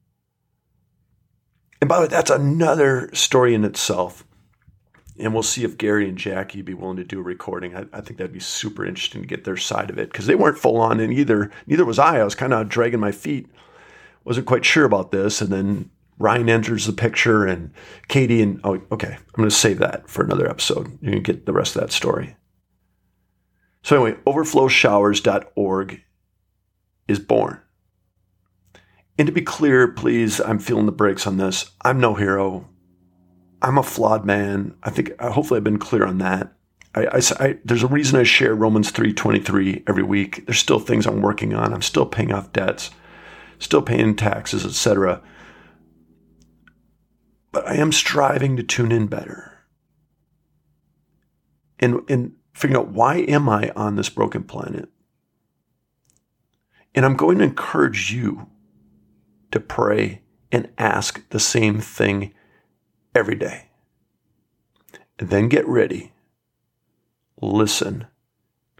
And 1.80 1.88
by 1.88 1.96
the 1.96 2.02
way, 2.02 2.08
that's 2.08 2.30
another 2.30 3.10
story 3.14 3.54
in 3.54 3.64
itself. 3.64 4.24
And 5.18 5.32
we'll 5.32 5.44
see 5.44 5.62
if 5.62 5.78
Gary 5.78 6.08
and 6.08 6.18
Jackie 6.18 6.62
be 6.62 6.74
willing 6.74 6.96
to 6.96 7.04
do 7.04 7.20
a 7.20 7.22
recording. 7.22 7.76
I, 7.76 7.86
I 7.92 8.00
think 8.00 8.18
that'd 8.18 8.32
be 8.32 8.40
super 8.40 8.84
interesting 8.84 9.22
to 9.22 9.28
get 9.28 9.44
their 9.44 9.56
side 9.56 9.90
of 9.90 9.98
it 9.98 10.10
because 10.10 10.26
they 10.26 10.34
weren't 10.34 10.58
full 10.58 10.76
on, 10.78 10.98
in 10.98 11.12
either 11.12 11.52
neither 11.66 11.84
was 11.84 12.00
I. 12.00 12.18
I 12.18 12.24
was 12.24 12.34
kind 12.34 12.52
of 12.52 12.68
dragging 12.68 13.00
my 13.00 13.12
feet, 13.12 13.46
wasn't 14.24 14.46
quite 14.46 14.64
sure 14.64 14.84
about 14.84 15.12
this, 15.12 15.40
and 15.40 15.52
then 15.52 15.90
Ryan 16.18 16.48
enters 16.48 16.86
the 16.86 16.92
picture 16.92 17.44
and 17.44 17.72
Katie 18.08 18.42
and 18.42 18.60
oh 18.64 18.80
okay, 18.92 19.14
I'm 19.14 19.34
going 19.36 19.48
to 19.48 19.54
save 19.54 19.78
that 19.78 20.08
for 20.08 20.24
another 20.24 20.48
episode. 20.48 20.98
You 21.02 21.10
can 21.12 21.22
get 21.22 21.46
the 21.46 21.52
rest 21.52 21.74
of 21.76 21.82
that 21.82 21.92
story. 21.92 22.36
So 23.82 23.96
anyway, 23.96 24.20
overflowshowers.org 24.26 26.00
is 27.08 27.18
born. 27.18 27.60
And 29.18 29.26
to 29.26 29.32
be 29.32 29.42
clear, 29.42 29.88
please, 29.88 30.40
I'm 30.40 30.58
feeling 30.58 30.86
the 30.86 30.92
brakes 30.92 31.26
on 31.26 31.36
this. 31.36 31.70
I'm 31.82 32.00
no 32.00 32.14
hero. 32.14 32.68
I'm 33.60 33.78
a 33.78 33.82
flawed 33.82 34.24
man. 34.24 34.74
I 34.82 34.90
think 34.90 35.12
uh, 35.18 35.30
hopefully 35.30 35.58
I've 35.58 35.64
been 35.64 35.78
clear 35.78 36.06
on 36.06 36.18
that. 36.18 36.52
I, 36.94 37.06
I, 37.06 37.20
I, 37.40 37.58
there's 37.64 37.82
a 37.82 37.88
reason 37.88 38.18
I 38.18 38.22
share 38.22 38.54
Romans 38.54 38.90
3:23 38.92 39.84
every 39.88 40.02
week. 40.02 40.46
There's 40.46 40.58
still 40.58 40.78
things 40.78 41.06
I'm 41.06 41.22
working 41.22 41.54
on. 41.54 41.74
I'm 41.74 41.82
still 41.82 42.06
paying 42.06 42.32
off 42.32 42.52
debts, 42.52 42.90
still 43.58 43.82
paying 43.82 44.16
taxes, 44.16 44.64
etc 44.64 45.22
but 47.54 47.68
I 47.68 47.76
am 47.76 47.92
striving 47.92 48.56
to 48.56 48.64
tune 48.64 48.90
in 48.90 49.06
better. 49.06 49.52
And, 51.78 52.00
and 52.08 52.32
figuring 52.52 52.82
out 52.82 52.92
why 52.92 53.18
am 53.18 53.48
I 53.48 53.72
on 53.76 53.94
this 53.94 54.08
broken 54.08 54.42
planet? 54.42 54.88
And 56.94 57.06
I'm 57.06 57.16
going 57.16 57.38
to 57.38 57.44
encourage 57.44 58.12
you 58.12 58.48
to 59.52 59.60
pray 59.60 60.22
and 60.50 60.70
ask 60.78 61.28
the 61.30 61.40
same 61.40 61.80
thing 61.80 62.34
every 63.14 63.36
day. 63.36 63.68
And 65.18 65.30
then 65.30 65.48
get 65.48 65.66
ready, 65.68 66.12
listen, 67.40 68.08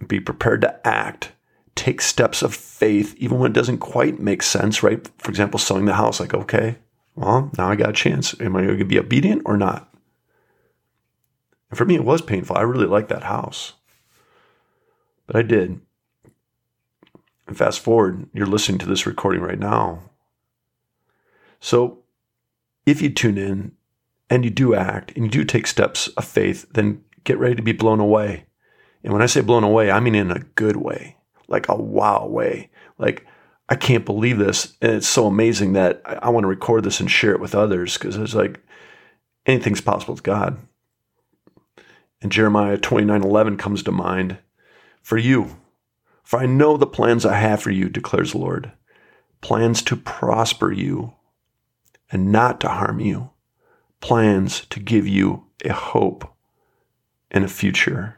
be 0.05 0.19
prepared 0.19 0.63
to 0.63 0.87
act, 0.87 1.33
take 1.77 2.01
steps 2.01 2.43
of 2.43 2.55
faith, 2.55 3.15
even 3.19 3.39
when 3.39 3.53
it 3.53 3.55
doesn't 3.55 3.79
quite 3.79 4.19
make 4.19 4.43
sense, 4.43 4.83
right? 4.83 5.09
For 5.19 5.31
example, 5.31 5.61
selling 5.61 5.85
the 5.85 5.95
house, 5.95 6.19
like, 6.19 6.35
okay, 6.35 6.79
well, 7.15 7.51
now 7.57 7.69
I 7.69 7.77
got 7.77 7.91
a 7.91 7.95
chance. 7.95 8.39
Am 8.41 8.57
I 8.57 8.65
going 8.65 8.79
to 8.79 8.85
be 8.85 8.99
obedient 8.99 9.43
or 9.45 9.57
not? 9.57 9.93
And 11.71 11.79
for 11.79 11.85
me, 11.85 11.95
it 11.95 12.05
was 12.05 12.23
painful. 12.23 12.57
I 12.57 12.63
really 12.63 12.87
liked 12.87 13.09
that 13.09 13.25
house. 13.25 13.75
But 15.27 15.37
I 15.37 15.43
did. 15.43 15.81
And 17.47 17.57
fast 17.57 17.81
forward, 17.81 18.29
you're 18.33 18.47
listening 18.47 18.79
to 18.79 18.87
this 18.87 19.07
recording 19.07 19.43
right 19.43 19.59
now. 19.59 20.11
So 21.61 22.01
if 22.87 23.01
you 23.01 23.11
tune 23.11 23.39
in 23.39 23.73
and 24.29 24.45
you 24.45 24.51
do 24.51 24.75
act 24.75 25.13
and 25.15 25.25
you 25.25 25.31
do 25.31 25.45
take 25.45 25.67
steps 25.67 26.09
of 26.09 26.25
faith, 26.25 26.67
then 26.73 27.03
get 27.25 27.39
ready 27.39 27.55
to 27.55 27.63
be 27.63 27.73
blown 27.73 28.01
away. 28.01 28.47
And 29.03 29.13
when 29.13 29.23
I 29.23 29.27
say 29.27 29.41
blown 29.41 29.65
away, 29.65 29.91
I 29.91 30.01
mean 30.01 30.15
in 30.15 30.31
a 30.31 30.41
good 30.55 30.77
way, 30.77 31.17
like 31.49 31.69
a 31.69 31.77
wow 31.77 32.27
way. 32.27 32.71
Like 32.99 33.27
I 33.69 33.77
can't 33.77 34.05
believe 34.05 34.39
this. 34.39 34.77
And 34.81 34.93
it's 34.93 35.09
so 35.09 35.27
amazing 35.27 35.73
that 35.73 36.03
I, 36.05 36.15
I 36.23 36.29
want 36.29 36.45
to 36.45 36.49
record 36.49 36.85
this 36.85 37.01
and 37.01 37.11
share 37.11 37.33
it 37.33 37.41
with 37.41 37.55
others 37.55 37.97
because 37.97 38.17
it's 38.17 38.35
like 38.35 38.61
anything's 39.47 39.81
possible 39.81 40.15
with 40.15 40.23
God. 40.23 40.59
And 42.21 42.33
Jeremiah 42.33 42.79
29 42.79 43.23
11 43.23 43.57
comes 43.57 43.83
to 43.83 43.93
mind 43.93 44.39
for 45.03 45.19
you. 45.19 45.57
For 46.23 46.39
I 46.39 46.47
know 46.47 46.77
the 46.77 46.87
plans 46.87 47.27
I 47.27 47.37
have 47.37 47.63
for 47.63 47.71
you, 47.71 47.89
declares 47.89 48.33
the 48.33 48.39
Lord 48.39 48.73
plans 49.43 49.83
to 49.83 49.95
prosper 49.95 50.73
you 50.73 51.13
and 52.11 52.33
not 52.33 52.61
to 52.61 52.69
harm 52.69 52.99
you, 52.99 53.29
plans 54.01 54.65
to 54.71 54.81
give 54.81 55.07
you 55.07 55.45
a 55.63 55.73
hope 55.73 56.35
and 57.31 57.45
a 57.45 57.49
future. 57.49 58.17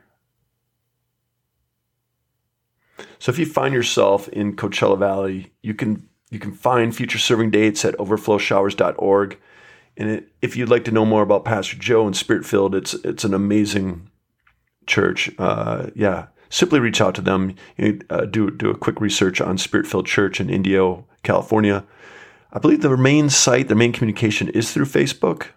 So 3.18 3.30
if 3.30 3.38
you 3.38 3.46
find 3.46 3.74
yourself 3.74 4.28
in 4.28 4.56
Coachella 4.56 4.98
Valley, 4.98 5.52
you 5.62 5.74
can 5.74 6.08
you 6.30 6.38
can 6.38 6.52
find 6.52 6.94
future 6.94 7.18
serving 7.18 7.50
dates 7.50 7.84
at 7.84 7.96
overflowshowers.org. 7.98 9.38
And 9.96 10.10
it, 10.10 10.28
if 10.42 10.56
you'd 10.56 10.68
like 10.68 10.84
to 10.84 10.90
know 10.90 11.06
more 11.06 11.22
about 11.22 11.44
Pastor 11.44 11.76
Joe 11.76 12.06
and 12.06 12.16
Spirit 12.16 12.44
Filled, 12.44 12.74
it's 12.74 12.94
it's 12.94 13.24
an 13.24 13.34
amazing 13.34 14.10
church. 14.86 15.30
Uh, 15.38 15.88
yeah, 15.94 16.26
simply 16.48 16.80
reach 16.80 17.00
out 17.00 17.14
to 17.14 17.20
them. 17.20 17.54
Uh, 18.10 18.24
do 18.26 18.50
do 18.50 18.70
a 18.70 18.76
quick 18.76 19.00
research 19.00 19.40
on 19.40 19.58
Spirit 19.58 19.86
Filled 19.86 20.06
Church 20.06 20.40
in 20.40 20.50
Indio, 20.50 21.06
California. 21.22 21.84
I 22.52 22.58
believe 22.58 22.82
the 22.82 22.96
main 22.96 23.28
site, 23.30 23.68
the 23.68 23.74
main 23.74 23.92
communication 23.92 24.48
is 24.48 24.72
through 24.72 24.86
Facebook, 24.86 25.48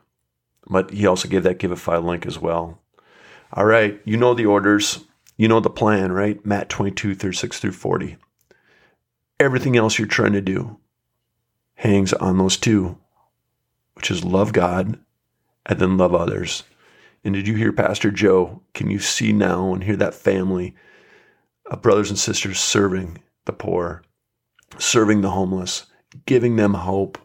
but 0.69 0.91
he 0.91 1.05
also 1.05 1.27
gave 1.27 1.43
that 1.43 1.59
give 1.59 1.71
a 1.71 1.75
Givelify 1.75 2.03
link 2.03 2.25
as 2.25 2.39
well. 2.39 2.81
All 3.53 3.65
right, 3.65 3.99
you 4.05 4.17
know 4.17 4.33
the 4.33 4.45
orders, 4.45 5.05
you 5.39 5.47
know 5.47 5.61
the 5.61 5.69
plan, 5.69 6.11
right? 6.11 6.45
Matt 6.45 6.67
22, 6.67 7.15
36 7.15 7.59
through 7.59 7.71
40. 7.71 8.17
Everything 9.39 9.77
else 9.77 9.97
you're 9.97 10.05
trying 10.05 10.33
to 10.33 10.41
do 10.41 10.77
hangs 11.75 12.11
on 12.11 12.37
those 12.37 12.57
two, 12.57 12.97
which 13.93 14.11
is 14.11 14.25
love 14.25 14.51
God 14.51 14.99
and 15.65 15.79
then 15.79 15.95
love 15.95 16.13
others. 16.13 16.63
And 17.23 17.33
did 17.33 17.47
you 17.47 17.55
hear 17.55 17.71
Pastor 17.71 18.11
Joe? 18.11 18.61
Can 18.73 18.91
you 18.91 18.99
see 18.99 19.31
now 19.31 19.73
and 19.73 19.81
hear 19.81 19.95
that 19.95 20.13
family 20.13 20.75
of 21.67 21.81
brothers 21.81 22.09
and 22.09 22.19
sisters 22.19 22.59
serving 22.59 23.19
the 23.45 23.53
poor, 23.53 24.03
serving 24.77 25.21
the 25.21 25.31
homeless, 25.31 25.85
giving 26.25 26.57
them 26.57 26.73
hope, 26.73 27.17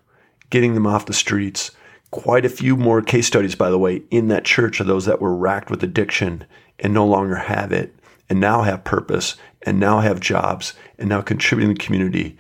getting 0.51 0.75
them 0.75 0.87
off 0.87 1.07
the 1.07 1.13
streets? 1.13 1.73
Quite 2.13 2.45
a 2.45 2.49
few 2.49 2.77
more 2.77 3.03
case 3.03 3.27
studies, 3.27 3.57
by 3.57 3.71
the 3.71 3.79
way, 3.79 4.03
in 4.13 4.29
that 4.29 4.45
church 4.45 4.79
of 4.79 4.87
those 4.87 5.05
that 5.07 5.21
were 5.21 5.35
racked 5.35 5.69
with 5.69 5.83
addiction 5.83 6.45
and 6.79 6.95
no 6.95 7.05
longer 7.05 7.35
have 7.35 7.73
it, 7.73 7.93
and 8.29 8.41
now 8.41 8.63
have 8.63 8.85
purpose, 8.85 9.37
and 9.63 9.79
now 9.79 10.01
have 10.01 10.21
jobs, 10.21 10.75
and 10.99 11.09
now 11.09 11.21
contributing 11.21 11.75
to 11.75 11.79
the 11.79 11.85
community. 11.85 12.37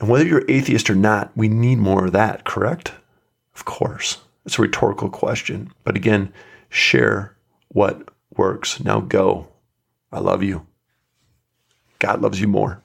And 0.00 0.08
whether 0.08 0.24
you're 0.24 0.44
atheist 0.48 0.88
or 0.90 0.94
not, 0.94 1.30
we 1.36 1.48
need 1.48 1.78
more 1.78 2.06
of 2.06 2.12
that, 2.12 2.44
correct? 2.44 2.92
Of 3.54 3.64
course. 3.64 4.18
It's 4.46 4.58
a 4.58 4.62
rhetorical 4.62 5.10
question. 5.10 5.72
But 5.84 5.96
again, 5.96 6.32
share 6.68 7.36
what 7.68 8.08
works. 8.36 8.80
Now 8.80 9.00
go. 9.00 9.48
I 10.12 10.20
love 10.20 10.42
you. 10.42 10.66
God 11.98 12.22
loves 12.22 12.40
you 12.40 12.48
more. 12.48 12.82